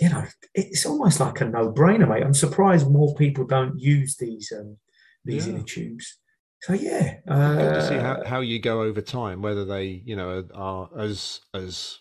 you 0.00 0.08
know, 0.08 0.24
it's 0.54 0.86
almost 0.86 1.20
like 1.20 1.40
a 1.40 1.44
no-brainer, 1.44 2.08
mate. 2.08 2.24
I'm 2.24 2.34
surprised 2.34 2.90
more 2.90 3.14
people 3.14 3.46
don't 3.46 3.78
use 3.78 4.16
these 4.16 4.52
um, 4.58 4.78
these 5.24 5.46
yeah. 5.46 5.54
inner 5.54 5.62
tubes. 5.62 6.18
So 6.66 6.72
yeah, 6.72 7.16
uh, 7.28 7.56
to 7.56 7.88
see 7.88 7.96
how, 7.96 8.22
how 8.24 8.40
you 8.40 8.58
go 8.58 8.80
over 8.80 9.02
time, 9.02 9.42
whether 9.42 9.66
they, 9.66 10.02
you 10.06 10.16
know, 10.16 10.44
are 10.54 10.88
as 10.98 11.40
as 11.52 11.98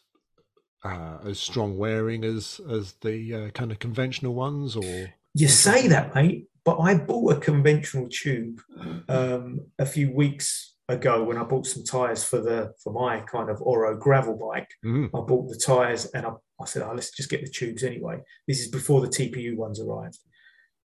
uh, 0.86 1.18
as 1.26 1.38
strong 1.38 1.78
wearing 1.78 2.24
as 2.24 2.62
as 2.72 2.94
the 3.02 3.34
uh, 3.34 3.50
kind 3.50 3.74
of 3.74 3.80
conventional 3.80 4.36
ones, 4.36 4.78
or 4.78 5.14
you 5.34 5.50
say 5.50 5.90
that, 5.90 6.16
mate. 6.16 6.48
But 6.64 6.78
I 6.78 6.96
bought 6.96 7.34
a 7.34 7.40
conventional 7.42 8.08
tube 8.10 8.62
um, 9.10 9.60
a 9.80 9.86
few 9.86 10.14
weeks 10.14 10.76
ago 10.88 11.24
when 11.26 11.38
I 11.38 11.44
bought 11.44 11.66
some 11.66 11.84
tires 11.84 12.24
for 12.24 12.40
the 12.40 12.74
for 12.82 12.94
my 12.94 13.20
kind 13.20 13.50
of 13.50 13.60
Orro 13.60 14.00
gravel 14.00 14.38
bike. 14.38 14.70
Mm. 14.86 15.08
I 15.08 15.26
bought 15.26 15.50
the 15.50 15.60
tires 15.60 16.06
and 16.14 16.26
I, 16.26 16.32
I 16.62 16.66
said, 16.66 16.84
oh, 16.84 16.94
let's 16.94 17.12
just 17.12 17.30
get 17.30 17.42
the 17.42 17.50
tubes 17.50 17.84
anyway. 17.84 18.20
This 18.48 18.62
is 18.62 18.70
before 18.70 19.02
the 19.02 19.10
TPU 19.10 19.58
ones 19.58 19.82
arrived. 19.82 20.20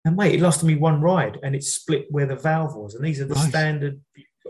And 0.08 0.16
mate, 0.16 0.36
it 0.36 0.42
lasted 0.42 0.66
me 0.66 0.76
one 0.76 1.02
ride 1.02 1.38
and 1.44 1.54
it 1.54 1.64
split 1.64 2.08
where 2.10 2.26
the 2.26 2.38
valve 2.38 2.76
was. 2.76 2.96
And 2.96 3.04
these 3.04 3.20
are 3.20 3.26
the 3.26 3.36
nice. 3.36 3.50
standard. 3.50 4.00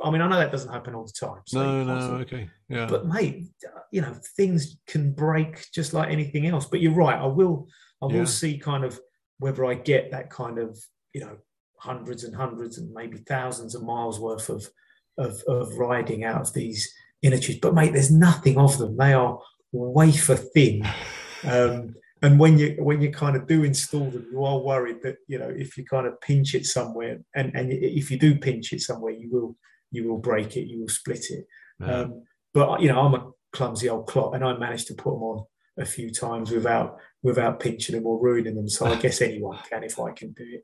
I 0.04 0.12
mean, 0.12 0.22
I 0.22 0.28
know 0.28 0.38
that 0.38 0.52
doesn't 0.52 0.72
happen 0.72 0.94
all 0.94 1.06
the 1.06 1.26
time. 1.28 1.42
So 1.48 1.84
no, 1.84 1.84
no, 1.84 2.16
okay, 2.18 2.48
yeah. 2.70 2.86
But 2.86 3.08
mate, 3.08 3.48
you 3.92 4.02
know, 4.02 4.16
things 4.36 4.78
can 4.86 5.14
break 5.14 5.66
just 5.74 5.96
like 5.96 6.12
anything 6.12 6.46
else. 6.46 6.66
But 6.66 6.82
you're 6.82 6.94
right. 6.94 7.20
I 7.20 7.26
will, 7.26 7.68
I 8.04 8.06
will 8.06 8.14
yeah. 8.14 8.26
see 8.26 8.60
kind 8.60 8.84
of 8.84 9.00
whether 9.40 9.66
I 9.66 9.74
get 9.74 10.12
that 10.12 10.30
kind 10.30 10.60
of 10.60 10.78
you 11.14 11.22
know 11.22 11.38
hundreds 11.80 12.24
and 12.24 12.36
hundreds 12.36 12.78
and 12.78 12.94
maybe 12.94 13.18
thousands 13.18 13.74
of 13.74 13.84
miles 13.84 14.20
worth 14.20 14.50
of 14.50 14.70
of, 15.18 15.42
of 15.48 15.76
riding 15.80 16.24
out 16.24 16.42
of 16.42 16.54
these 16.54 16.94
inner 17.24 17.40
tubes. 17.40 17.60
But 17.60 17.74
mate, 17.74 17.94
there's 17.94 18.12
nothing 18.12 18.60
of 18.60 18.78
them. 18.78 18.96
They 18.96 19.14
are 19.14 19.40
wafer 19.72 20.36
thin. 20.36 20.88
Um, 21.44 21.94
and 22.22 22.40
when 22.40 22.58
you 22.58 22.76
when 22.80 23.02
you 23.02 23.12
kind 23.12 23.36
of 23.36 23.48
do 23.48 23.64
install 23.64 24.10
them, 24.10 24.28
you 24.32 24.44
are 24.44 24.60
worried 24.60 25.02
that 25.04 25.18
you 25.28 25.38
know 25.38 25.50
if 25.50 25.78
you 25.78 25.86
kind 25.86 26.08
of 26.08 26.20
pinch 26.22 26.56
it 26.56 26.66
somewhere, 26.66 27.20
and 27.36 27.56
and 27.56 27.72
if 27.72 28.10
you 28.10 28.18
do 28.18 28.38
pinch 28.38 28.74
it 28.74 28.82
somewhere, 28.82 29.12
you 29.12 29.30
will 29.32 29.56
you 29.92 30.08
will 30.08 30.18
break 30.18 30.58
it, 30.58 30.68
you 30.68 30.82
will 30.82 30.90
split 30.90 31.26
it. 31.30 31.46
Yeah. 31.80 32.02
Um, 32.02 32.24
but 32.54 32.82
you 32.82 32.90
know, 32.90 33.00
I'm 33.02 33.14
a 33.14 33.32
clumsy 33.54 33.90
old 33.90 34.08
clot, 34.08 34.36
and 34.36 34.44
I 34.44 34.58
managed 34.58 34.88
to 34.88 34.96
put 34.96 35.12
them 35.12 35.24
on 35.24 35.46
a 35.78 35.86
few 35.86 36.12
times 36.12 36.52
without 36.52 36.98
without 37.22 37.60
pinching 37.60 37.96
them 37.96 38.08
or 38.08 38.22
ruining 38.22 38.56
them. 38.56 38.70
So 38.70 38.88
I 38.88 38.96
guess 39.02 39.22
anyone 39.22 39.60
can 39.70 39.84
if 39.84 40.00
I 40.00 40.12
can 40.12 40.32
do 40.34 40.44
it 40.46 40.64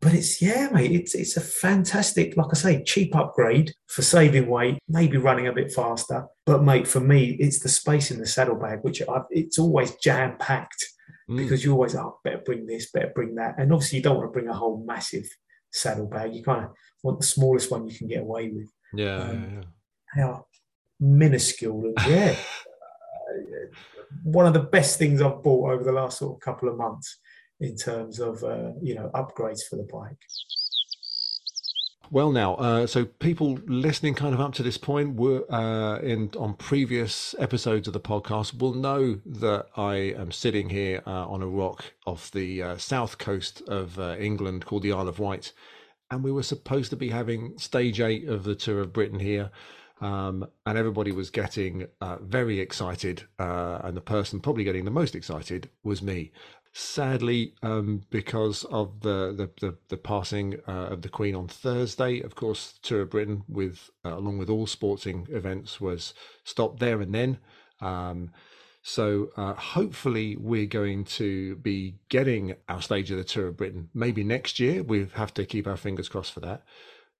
but 0.00 0.14
it's 0.14 0.40
yeah, 0.40 0.68
mate. 0.72 0.92
It's 0.92 1.14
it's 1.14 1.36
a 1.36 1.40
fantastic, 1.40 2.36
like 2.36 2.46
I 2.52 2.54
say, 2.54 2.84
cheap 2.84 3.16
upgrade 3.16 3.72
for 3.88 4.02
saving 4.02 4.46
weight, 4.46 4.78
maybe 4.88 5.16
running 5.16 5.48
a 5.48 5.52
bit 5.52 5.72
faster. 5.72 6.26
But 6.46 6.62
mate, 6.62 6.86
for 6.86 7.00
me, 7.00 7.36
it's 7.40 7.58
the 7.58 7.68
space 7.68 8.10
in 8.12 8.20
the 8.20 8.26
saddlebag, 8.26 8.80
which 8.82 9.02
I've, 9.02 9.24
it's 9.30 9.58
always 9.58 9.96
jam 9.96 10.36
packed 10.38 10.84
mm. 11.28 11.36
because 11.36 11.64
you 11.64 11.72
always 11.72 11.96
oh, 11.96 12.18
better 12.22 12.42
bring 12.44 12.66
this, 12.66 12.92
better 12.92 13.10
bring 13.12 13.34
that, 13.36 13.56
and 13.58 13.72
obviously 13.72 13.98
you 13.98 14.02
don't 14.04 14.16
want 14.16 14.28
to 14.28 14.32
bring 14.32 14.48
a 14.48 14.54
whole 14.54 14.84
massive 14.86 15.28
saddlebag. 15.72 16.32
You 16.32 16.44
kind 16.44 16.66
of 16.66 16.70
want 17.02 17.18
the 17.18 17.26
smallest 17.26 17.70
one 17.70 17.88
you 17.88 17.96
can 17.96 18.06
get 18.06 18.22
away 18.22 18.50
with. 18.50 18.70
Yeah, 18.94 19.16
um, 19.16 19.42
yeah, 19.42 19.50
yeah. 19.50 19.62
They 20.14 20.22
are 20.22 20.44
minuscule, 21.00 21.92
and 21.96 22.06
yeah. 22.06 22.36
one 24.22 24.46
of 24.46 24.52
the 24.52 24.60
best 24.60 24.96
things 24.96 25.20
I've 25.20 25.42
bought 25.42 25.72
over 25.72 25.82
the 25.82 25.92
last 25.92 26.18
sort 26.18 26.36
of 26.36 26.40
couple 26.40 26.68
of 26.68 26.78
months 26.78 27.18
in 27.60 27.76
terms 27.76 28.20
of 28.20 28.42
uh, 28.44 28.72
you 28.80 28.94
know 28.94 29.10
upgrades 29.14 29.62
for 29.68 29.76
the 29.76 29.88
bike. 29.92 30.18
Well, 32.10 32.32
now, 32.32 32.54
uh, 32.54 32.86
so 32.86 33.04
people 33.04 33.58
listening 33.66 34.14
kind 34.14 34.32
of 34.32 34.40
up 34.40 34.54
to 34.54 34.62
this 34.62 34.78
point 34.78 35.16
were 35.16 35.44
uh, 35.52 35.98
in 35.98 36.30
on 36.38 36.54
previous 36.54 37.34
episodes 37.38 37.86
of 37.86 37.92
the 37.92 38.00
podcast 38.00 38.58
will 38.58 38.72
know 38.72 39.20
that 39.26 39.66
I 39.76 39.96
am 40.16 40.32
sitting 40.32 40.70
here 40.70 41.02
uh, 41.06 41.28
on 41.28 41.42
a 41.42 41.46
rock 41.46 41.84
off 42.06 42.30
the 42.30 42.62
uh, 42.62 42.76
south 42.78 43.18
coast 43.18 43.60
of 43.68 43.98
uh, 43.98 44.16
England 44.18 44.64
called 44.64 44.84
the 44.84 44.92
Isle 44.92 45.08
of 45.08 45.18
Wight, 45.18 45.52
and 46.10 46.24
we 46.24 46.32
were 46.32 46.42
supposed 46.42 46.88
to 46.90 46.96
be 46.96 47.10
having 47.10 47.58
stage 47.58 48.00
eight 48.00 48.26
of 48.26 48.44
the 48.44 48.54
Tour 48.54 48.80
of 48.80 48.92
Britain 48.92 49.20
here. 49.20 49.50
Um, 50.00 50.46
and 50.64 50.78
everybody 50.78 51.10
was 51.10 51.28
getting 51.28 51.88
uh, 52.00 52.18
very 52.22 52.60
excited, 52.60 53.24
and 53.38 53.96
the 53.96 54.00
person 54.00 54.38
probably 54.38 54.62
getting 54.62 54.84
the 54.84 54.92
most 54.92 55.16
excited 55.16 55.68
was 55.82 56.00
me 56.00 56.30
sadly, 56.78 57.54
um, 57.62 58.02
because 58.10 58.64
of 58.64 59.00
the 59.00 59.34
the, 59.36 59.66
the, 59.66 59.76
the 59.88 59.96
passing 59.96 60.58
uh, 60.68 60.88
of 60.90 61.02
the 61.02 61.08
Queen 61.08 61.34
on 61.34 61.48
Thursday, 61.48 62.20
of 62.20 62.34
course, 62.34 62.78
Tour 62.82 63.02
of 63.02 63.10
Britain, 63.10 63.42
with 63.48 63.90
uh, 64.04 64.16
along 64.16 64.38
with 64.38 64.48
all 64.48 64.66
sporting 64.66 65.26
events, 65.30 65.80
was 65.80 66.14
stopped 66.44 66.78
there 66.78 67.00
and 67.00 67.14
then. 67.14 67.38
Um, 67.80 68.30
so 68.82 69.30
uh, 69.36 69.54
hopefully, 69.54 70.36
we're 70.36 70.66
going 70.66 71.04
to 71.04 71.56
be 71.56 71.96
getting 72.08 72.54
our 72.68 72.80
stage 72.80 73.10
of 73.10 73.18
the 73.18 73.24
Tour 73.24 73.48
of 73.48 73.56
Britain 73.56 73.90
maybe 73.92 74.22
next 74.22 74.60
year. 74.60 74.82
We 74.82 75.08
have 75.14 75.34
to 75.34 75.44
keep 75.44 75.66
our 75.66 75.76
fingers 75.76 76.08
crossed 76.08 76.32
for 76.32 76.40
that. 76.40 76.62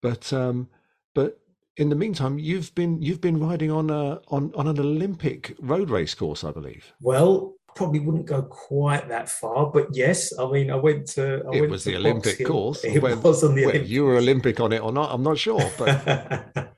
But 0.00 0.32
um, 0.32 0.68
but 1.14 1.40
in 1.76 1.88
the 1.88 1.96
meantime, 1.96 2.38
you've 2.38 2.74
been 2.76 3.02
you've 3.02 3.20
been 3.20 3.40
riding 3.40 3.72
on 3.72 3.90
a 3.90 4.20
on 4.28 4.52
on 4.54 4.68
an 4.68 4.78
Olympic 4.78 5.56
road 5.60 5.90
race 5.90 6.14
course, 6.14 6.44
I 6.44 6.52
believe. 6.52 6.92
Well, 7.00 7.57
probably 7.74 8.00
wouldn't 8.00 8.26
go 8.26 8.42
quite 8.42 9.08
that 9.08 9.28
far, 9.28 9.70
but 9.70 9.88
yes, 9.92 10.36
I 10.38 10.50
mean, 10.50 10.70
I 10.70 10.76
went 10.76 11.06
to. 11.10 11.42
I 11.46 11.56
it 11.56 11.60
went 11.60 11.70
was 11.70 11.84
to 11.84 11.90
the 11.90 11.96
Olympic 11.96 12.44
course. 12.44 12.84
It 12.84 13.02
was 13.02 13.44
on 13.44 13.54
the 13.54 13.64
Olympic. 13.64 13.88
You 13.88 14.04
were 14.04 14.16
Olympic 14.16 14.60
on 14.60 14.72
it 14.72 14.82
or 14.82 14.92
not? 14.92 15.10
I'm 15.12 15.22
not 15.22 15.38
sure, 15.38 15.70
but. 15.78 16.74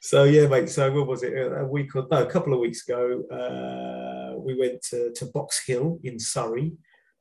so 0.00 0.24
yeah, 0.24 0.46
mate. 0.46 0.68
So 0.68 0.92
what 0.92 1.06
was 1.06 1.22
it? 1.22 1.32
A 1.34 1.64
week 1.64 1.94
or 1.96 2.06
no, 2.10 2.22
a 2.22 2.26
couple 2.26 2.52
of 2.52 2.60
weeks 2.60 2.86
ago, 2.86 3.22
uh, 3.30 4.38
we 4.38 4.58
went 4.58 4.82
to, 4.90 5.12
to 5.12 5.26
Box 5.26 5.64
Hill 5.66 5.98
in 6.04 6.18
Surrey, 6.18 6.72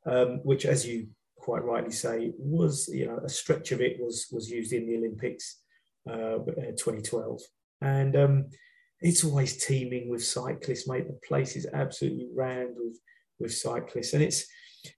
um, 0.06 0.40
which, 0.44 0.66
as 0.66 0.86
you 0.86 1.08
quite 1.38 1.64
rightly 1.64 1.92
say, 1.92 2.32
was 2.38 2.90
you 2.92 3.06
know 3.06 3.20
a 3.24 3.30
stretch 3.30 3.72
of 3.72 3.82
it 3.82 3.98
was 4.00 4.28
was 4.32 4.50
used 4.50 4.74
in 4.74 4.88
the 4.88 4.98
Olympics, 4.98 5.62
uh, 6.10 6.38
2012, 6.38 7.42
and 7.82 8.16
um, 8.16 8.46
it's 9.02 9.24
always 9.24 9.64
teeming 9.66 10.10
with 10.10 10.24
cyclists, 10.24 10.88
mate. 10.88 11.08
The 11.08 11.20
place 11.28 11.56
is 11.56 11.68
absolutely 11.74 12.28
rammed 12.36 12.76
with 12.78 13.00
with 13.40 13.54
cyclists, 13.54 14.14
and 14.14 14.24
it's 14.24 14.46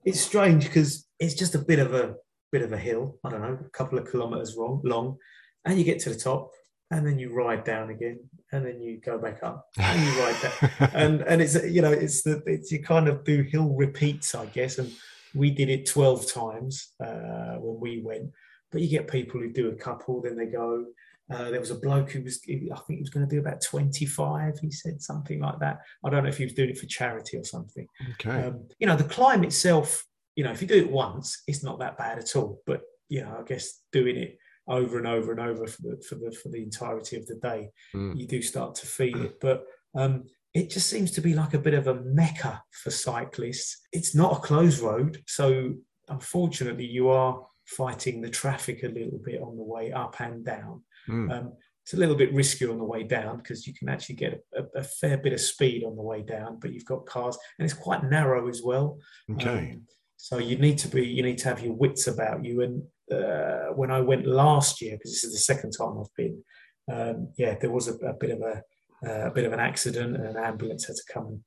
it's 0.06 0.20
strange 0.20 0.66
because 0.66 1.08
it's 1.20 1.34
just 1.34 1.56
a 1.56 1.60
bit 1.60 1.80
of 1.80 1.94
a 1.94 2.16
bit 2.52 2.62
of 2.62 2.72
a 2.72 2.78
hill. 2.78 3.18
I 3.24 3.30
don't 3.30 3.42
know, 3.42 3.58
a 3.66 3.70
couple 3.70 3.98
of 3.98 4.10
kilometers 4.10 4.56
long, 4.56 4.82
long, 4.84 5.18
and 5.66 5.78
you 5.78 5.84
get 5.84 6.00
to 6.02 6.10
the 6.10 6.20
top, 6.20 6.52
and 6.92 7.06
then 7.06 7.20
you 7.20 7.34
ride 7.34 7.64
down 7.64 7.90
again, 7.90 8.20
and 8.52 8.66
then 8.66 8.82
you 8.82 9.00
go 9.00 9.18
back 9.18 9.40
up, 9.44 9.68
and 9.78 10.02
you 10.02 10.22
ride 10.22 10.42
down, 10.42 10.90
and 10.94 11.22
and 11.22 11.42
it's 11.42 11.56
you 11.66 11.82
know 11.82 11.92
it's 11.92 12.24
the 12.24 12.42
it's 12.46 12.72
you 12.72 12.82
kind 12.82 13.08
of 13.08 13.24
do 13.24 13.44
hill 13.44 13.74
repeats, 13.74 14.36
I 14.36 14.46
guess, 14.48 14.78
and 14.78 14.92
we 15.34 15.52
did 15.52 15.70
it 15.70 15.86
twelve 15.86 16.32
times 16.32 16.94
uh, 17.04 17.56
when 17.60 17.80
we 17.80 18.02
went. 18.02 18.32
But 18.72 18.82
you 18.82 18.90
get 18.90 19.08
people 19.08 19.40
who 19.40 19.52
do 19.52 19.70
a 19.70 19.76
couple, 19.76 20.22
then 20.22 20.36
they 20.36 20.46
go, 20.46 20.86
uh, 21.30 21.52
there 21.52 21.60
was 21.60 21.72
a 21.72 21.76
bloke 21.76 22.12
who 22.12 22.24
was, 22.24 22.40
I 22.48 22.54
think 22.56 22.84
he 22.88 23.02
was 23.02 23.10
going 23.10 23.28
to 23.28 23.36
do 23.36 23.40
about 23.40 23.62
25. 23.62 24.60
He 24.60 24.72
said 24.72 25.02
something 25.02 25.42
like 25.42 25.60
that. 25.60 25.80
I 26.06 26.10
don't 26.10 26.24
know 26.24 26.30
if 26.30 26.38
he 26.38 26.46
was 26.46 26.54
doing 26.54 26.70
it 26.70 26.78
for 26.78 26.86
charity 26.86 27.38
or 27.38 27.44
something. 27.44 27.88
Okay. 28.12 28.44
Um, 28.44 28.68
you 28.80 28.88
know, 28.88 28.96
the 28.96 29.04
climb 29.04 29.44
itself, 29.44 30.06
you 30.36 30.44
know, 30.44 30.52
if 30.52 30.62
you 30.62 30.68
do 30.68 30.76
it 30.76 30.90
once, 30.90 31.44
it's 31.48 31.64
not 31.64 31.80
that 31.80 31.98
bad 31.98 32.18
at 32.18 32.36
all. 32.36 32.62
But, 32.66 32.82
you 33.10 33.22
know, 33.22 33.38
I 33.40 33.44
guess 33.44 33.82
doing 33.92 34.16
it 34.16 34.38
over 34.70 34.98
and 34.98 35.08
over 35.08 35.32
and 35.32 35.42
over 35.42 35.68
for 35.68 35.82
the, 35.82 36.04
for 36.08 36.16
the, 36.16 36.32
for 36.32 36.50
the 36.50 36.64
entirety 36.64 37.18
of 37.18 37.26
the 37.26 37.36
day, 37.36 37.70
mm. 37.94 38.18
you 38.18 38.26
do 38.26 38.42
start 38.42 38.76
to 38.76 38.88
feel 38.88 39.22
it. 39.24 39.38
But 39.42 39.66
um, 39.96 40.26
it 40.54 40.70
just 40.70 40.90
seems 40.90 41.12
to 41.12 41.22
be 41.22 41.34
like 41.34 41.54
a 41.54 41.60
bit 41.60 41.74
of 41.74 41.88
a 41.88 42.02
mecca 42.04 42.64
for 42.72 42.90
cyclists. 42.90 43.82
It's 43.92 44.16
not 44.16 44.38
a 44.38 44.40
closed 44.40 44.80
road. 44.80 45.24
So 45.28 45.74
unfortunately, 46.08 46.86
you 46.86 47.10
are 47.10 47.46
fighting 47.66 48.22
the 48.22 48.30
traffic 48.30 48.84
a 48.84 48.88
little 48.88 49.20
bit 49.24 49.42
on 49.42 49.58
the 49.58 49.64
way 49.64 49.92
up 49.92 50.20
and 50.20 50.44
down. 50.44 50.82
Mm. 51.08 51.32
Um, 51.32 51.54
it's 51.84 51.94
a 51.94 51.98
little 51.98 52.16
bit 52.16 52.34
riskier 52.34 52.70
on 52.70 52.80
the 52.80 52.84
way 52.84 53.04
down 53.04 53.38
because 53.38 53.66
you 53.66 53.74
can 53.74 53.88
actually 53.88 54.16
get 54.16 54.44
a, 54.54 54.80
a, 54.80 54.84
fair 54.84 55.18
bit 55.18 55.32
of 55.32 55.40
speed 55.40 55.86
on 55.86 55.96
the 55.96 56.02
way 56.02 56.22
down, 56.22 56.60
but 56.60 56.74
you've 56.74 56.84
got 56.84 57.06
cars 57.06 57.38
and 57.58 57.66
it's 57.66 57.74
quite 57.74 58.04
narrow 58.04 58.50
as 58.50 58.62
well. 58.62 59.00
Okay. 59.32 59.72
Um, 59.72 59.84
so 60.18 60.38
you 60.38 60.58
need 60.58 60.78
to 60.80 60.90
be, 60.90 61.08
you 61.08 61.24
need 61.24 61.38
to 61.38 61.48
have 61.48 61.62
your 61.62 61.72
wits 61.72 62.08
about 62.08 62.44
you. 62.44 62.62
And 62.62 62.84
uh, 63.10 63.72
when 63.74 63.90
I 63.90 64.02
went 64.02 64.28
last 64.28 64.82
year, 64.82 64.98
because 64.98 65.12
this 65.12 65.24
is 65.24 65.32
the 65.32 65.40
second 65.40 65.72
time 65.72 65.98
I've 65.98 66.14
been, 66.18 66.44
um, 66.92 67.30
yeah, 67.38 67.56
there 67.56 67.72
was 67.72 67.88
a, 67.88 67.94
a 68.06 68.14
bit 68.14 68.32
of 68.32 68.42
a, 68.42 68.62
uh, 69.08 69.28
a 69.28 69.32
bit 69.32 69.46
of 69.46 69.54
an 69.54 69.60
accident, 69.60 70.16
and 70.16 70.26
an 70.26 70.38
ambulance 70.38 70.88
had 70.88 70.96
to 70.96 71.14
come 71.14 71.28
and 71.28 71.40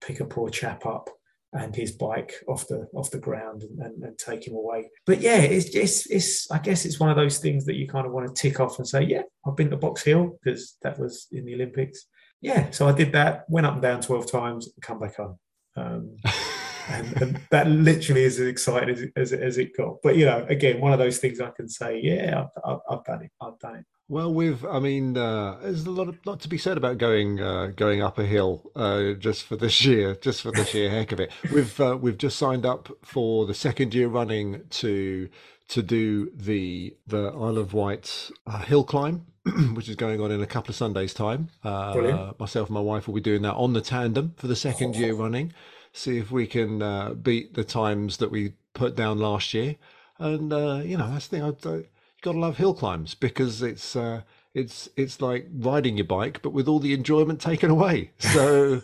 pick 0.00 0.20
a 0.20 0.24
poor 0.24 0.50
chap 0.50 0.86
up 0.86 1.08
and 1.52 1.74
his 1.74 1.92
bike 1.92 2.32
off 2.48 2.66
the 2.68 2.88
off 2.94 3.10
the 3.10 3.18
ground 3.18 3.62
and, 3.62 3.78
and, 3.80 4.02
and, 4.04 4.18
take 4.18 4.46
him 4.46 4.54
away. 4.54 4.88
But 5.04 5.20
yeah, 5.20 5.38
it's 5.38 5.74
it's 5.74 6.06
it's 6.06 6.50
I 6.50 6.58
guess 6.58 6.84
it's 6.84 7.00
one 7.00 7.10
of 7.10 7.16
those 7.16 7.38
things 7.38 7.64
that 7.66 7.74
you 7.74 7.88
kind 7.88 8.06
of 8.06 8.12
want 8.12 8.28
to 8.28 8.40
tick 8.40 8.60
off 8.60 8.78
and 8.78 8.86
say, 8.86 9.02
yeah, 9.02 9.22
I've 9.44 9.56
been 9.56 9.70
to 9.70 9.76
Box 9.76 10.02
Hill 10.02 10.38
because 10.42 10.76
that 10.82 10.98
was 10.98 11.26
in 11.32 11.44
the 11.44 11.54
Olympics. 11.54 12.06
Yeah, 12.40 12.70
so 12.70 12.88
I 12.88 12.92
did 12.92 13.12
that, 13.12 13.44
went 13.48 13.66
up 13.66 13.74
and 13.74 13.82
down 13.82 14.00
twelve 14.00 14.30
times, 14.30 14.66
and 14.66 14.82
come 14.82 15.00
back 15.00 15.16
home. 15.16 15.38
Um, 15.76 16.16
and, 16.88 17.22
and, 17.22 17.40
that 17.50 17.66
literally 17.68 18.24
is 18.24 18.40
as 18.40 18.48
exciting 18.48 18.90
as, 18.90 19.04
as, 19.16 19.32
as, 19.32 19.58
it 19.58 19.76
got. 19.76 19.96
But 20.02 20.16
you 20.16 20.24
know, 20.24 20.46
again, 20.48 20.80
one 20.80 20.92
of 20.92 20.98
those 20.98 21.18
things 21.18 21.40
I 21.40 21.50
can 21.50 21.68
say, 21.68 22.00
yeah, 22.02 22.44
I've, 22.44 22.62
I've, 22.64 22.78
I've 22.90 23.04
done 23.04 23.22
it. 23.22 23.30
I've 23.40 23.58
done 23.58 23.76
it. 23.76 23.84
Well, 24.10 24.34
with 24.34 24.64
I 24.64 24.80
mean, 24.80 25.16
uh, 25.16 25.58
there's 25.62 25.86
a 25.86 25.90
lot 25.92 26.08
of 26.08 26.18
lot 26.26 26.40
to 26.40 26.48
be 26.48 26.58
said 26.58 26.76
about 26.76 26.98
going 26.98 27.40
uh, 27.40 27.66
going 27.76 28.02
up 28.02 28.18
a 28.18 28.26
hill 28.26 28.68
uh, 28.74 29.12
just 29.12 29.44
for 29.44 29.54
the 29.54 29.70
sheer 29.78 30.16
just 30.16 30.42
for 30.42 30.50
the 30.50 30.64
sheer 30.64 30.90
heck 30.90 31.12
of 31.12 31.20
it. 31.20 31.30
We've 31.52 31.80
uh, 31.80 31.96
we've 31.96 32.18
just 32.18 32.36
signed 32.36 32.66
up 32.66 32.88
for 33.04 33.46
the 33.46 33.54
second 33.54 33.94
year 33.94 34.08
running 34.08 34.62
to 34.68 35.28
to 35.68 35.82
do 35.82 36.28
the 36.34 36.96
the 37.06 37.28
Isle 37.28 37.58
of 37.58 37.72
Wight 37.72 38.32
uh, 38.48 38.62
hill 38.62 38.82
climb, 38.82 39.26
which 39.74 39.88
is 39.88 39.94
going 39.94 40.20
on 40.20 40.32
in 40.32 40.42
a 40.42 40.46
couple 40.46 40.70
of 40.70 40.76
Sundays' 40.76 41.14
time. 41.14 41.50
Uh, 41.62 42.32
myself 42.36 42.66
and 42.66 42.74
my 42.74 42.80
wife 42.80 43.06
will 43.06 43.14
be 43.14 43.20
doing 43.20 43.42
that 43.42 43.54
on 43.54 43.74
the 43.74 43.80
tandem 43.80 44.34
for 44.36 44.48
the 44.48 44.56
second 44.56 44.96
year 44.96 45.14
running. 45.14 45.52
See 45.92 46.18
if 46.18 46.32
we 46.32 46.48
can 46.48 47.14
beat 47.22 47.54
the 47.54 47.62
times 47.62 48.16
that 48.16 48.32
we 48.32 48.54
put 48.74 48.96
down 48.96 49.18
last 49.20 49.54
year. 49.54 49.76
And 50.18 50.50
you 50.84 50.96
know, 50.98 51.12
that's 51.12 51.28
the 51.28 51.36
thing. 51.36 51.44
I, 51.44 51.50
got 51.52 51.84
to 52.22 52.40
love 52.40 52.56
hill 52.56 52.74
climbs 52.74 53.14
because 53.14 53.62
it's 53.62 53.96
uh, 53.96 54.22
it's 54.54 54.88
it's 54.96 55.20
like 55.20 55.48
riding 55.52 55.96
your 55.96 56.06
bike, 56.06 56.42
but 56.42 56.52
with 56.52 56.68
all 56.68 56.78
the 56.78 56.94
enjoyment 56.94 57.40
taken 57.40 57.70
away. 57.70 58.12
So 58.18 58.82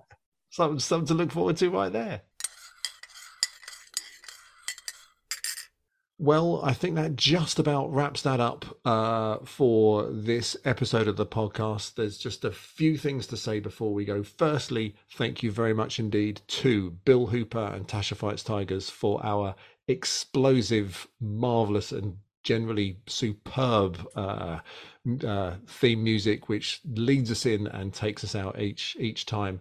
something 0.50 0.78
something 0.78 1.06
to 1.08 1.14
look 1.14 1.30
forward 1.30 1.56
to 1.58 1.70
right 1.70 1.92
there. 1.92 2.22
Well, 6.16 6.60
I 6.62 6.72
think 6.72 6.94
that 6.94 7.16
just 7.16 7.58
about 7.58 7.92
wraps 7.92 8.22
that 8.22 8.38
up 8.38 8.64
uh, 8.84 9.38
for 9.44 10.08
this 10.10 10.56
episode 10.64 11.08
of 11.08 11.16
the 11.16 11.26
podcast. 11.26 11.96
There's 11.96 12.16
just 12.16 12.44
a 12.44 12.52
few 12.52 12.96
things 12.96 13.26
to 13.26 13.36
say 13.36 13.58
before 13.58 13.92
we 13.92 14.04
go. 14.04 14.22
Firstly, 14.22 14.94
thank 15.10 15.42
you 15.42 15.50
very 15.50 15.74
much 15.74 15.98
indeed 15.98 16.40
to 16.46 16.92
Bill 17.04 17.26
Hooper 17.26 17.72
and 17.74 17.88
Tasha 17.88 18.16
Fights 18.16 18.44
Tigers 18.44 18.88
for 18.88 19.20
our 19.26 19.56
explosive, 19.88 21.08
marvelous, 21.20 21.90
and 21.90 22.18
generally 22.44 22.98
superb 23.06 23.98
uh, 24.16 24.60
uh, 25.26 25.54
theme 25.66 26.04
music, 26.04 26.48
which 26.48 26.80
leads 26.84 27.30
us 27.30 27.46
in 27.46 27.66
and 27.66 27.92
takes 27.92 28.24
us 28.24 28.36
out 28.36 28.60
each 28.60 28.96
each 29.00 29.26
time. 29.26 29.60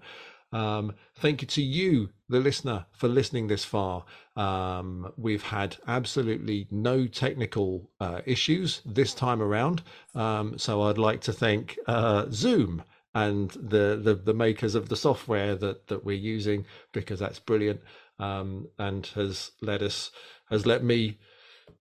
Um, 0.51 0.93
thank 1.15 1.41
you 1.41 1.47
to 1.47 1.63
you, 1.63 2.09
the 2.29 2.39
listener, 2.39 2.85
for 2.91 3.07
listening 3.07 3.47
this 3.47 3.65
far. 3.65 4.05
Um, 4.35 5.11
we've 5.17 5.41
had 5.41 5.77
absolutely 5.87 6.67
no 6.69 7.07
technical 7.07 7.89
uh, 7.99 8.21
issues 8.25 8.81
this 8.85 9.15
time 9.15 9.41
around, 9.41 9.81
um, 10.13 10.59
so 10.59 10.83
I'd 10.83 10.99
like 10.99 11.21
to 11.21 11.33
thank 11.33 11.79
uh, 11.87 12.27
Zoom 12.31 12.83
and 13.15 13.51
the, 13.51 13.99
the, 14.01 14.15
the 14.15 14.33
makers 14.33 14.75
of 14.75 14.89
the 14.89 14.95
software 14.95 15.55
that 15.55 15.87
that 15.87 16.03
we're 16.03 16.17
using 16.17 16.65
because 16.91 17.19
that's 17.19 17.39
brilliant 17.39 17.81
um, 18.19 18.67
and 18.79 19.07
has 19.07 19.51
let 19.61 19.81
us 19.81 20.11
has 20.49 20.65
let 20.65 20.83
me 20.83 21.17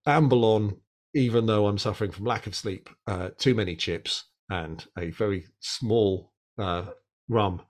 amble 0.05 0.45
on 0.45 0.77
even 1.13 1.45
though 1.45 1.67
I'm 1.67 1.77
suffering 1.77 2.11
from 2.11 2.25
lack 2.25 2.47
of 2.47 2.55
sleep, 2.55 2.89
uh, 3.07 3.29
too 3.37 3.53
many 3.53 3.75
chips, 3.75 4.25
and 4.49 4.85
a 4.97 5.11
very 5.11 5.45
small 5.59 6.31
uh, 6.57 6.85
rum. 7.29 7.61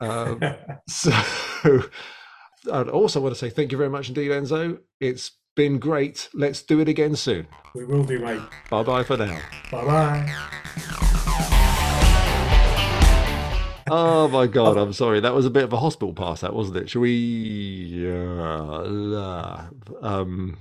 Um, 0.00 0.40
so 0.88 1.12
I'd 2.72 2.88
also 2.88 3.20
want 3.20 3.34
to 3.34 3.38
say 3.38 3.50
thank 3.50 3.72
you 3.72 3.78
very 3.78 3.90
much 3.90 4.08
indeed, 4.08 4.30
Enzo. 4.30 4.78
It's 5.00 5.32
been 5.56 5.78
great. 5.78 6.28
Let's 6.34 6.62
do 6.62 6.80
it 6.80 6.88
again 6.88 7.16
soon. 7.16 7.46
We 7.74 7.84
will 7.84 8.04
do, 8.04 8.18
mate. 8.18 8.40
Bye 8.70 8.82
bye 8.82 9.04
for 9.04 9.16
now. 9.16 9.40
Bye 9.70 9.84
bye. 9.84 10.34
oh 13.90 14.28
my 14.28 14.46
god, 14.48 14.76
I'm 14.76 14.92
sorry. 14.92 15.20
That 15.20 15.34
was 15.34 15.46
a 15.46 15.50
bit 15.50 15.64
of 15.64 15.72
a 15.72 15.78
hospital 15.78 16.12
pass, 16.12 16.40
that 16.40 16.54
wasn't 16.54 16.78
it? 16.78 16.90
should 16.90 17.00
we? 17.00 18.06
Uh, 18.10 19.66
um. 20.02 20.56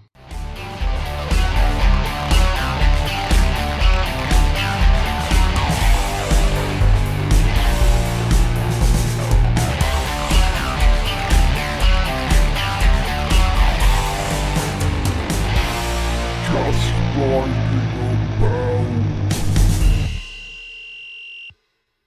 Just 16.59 16.91
like 17.15 17.88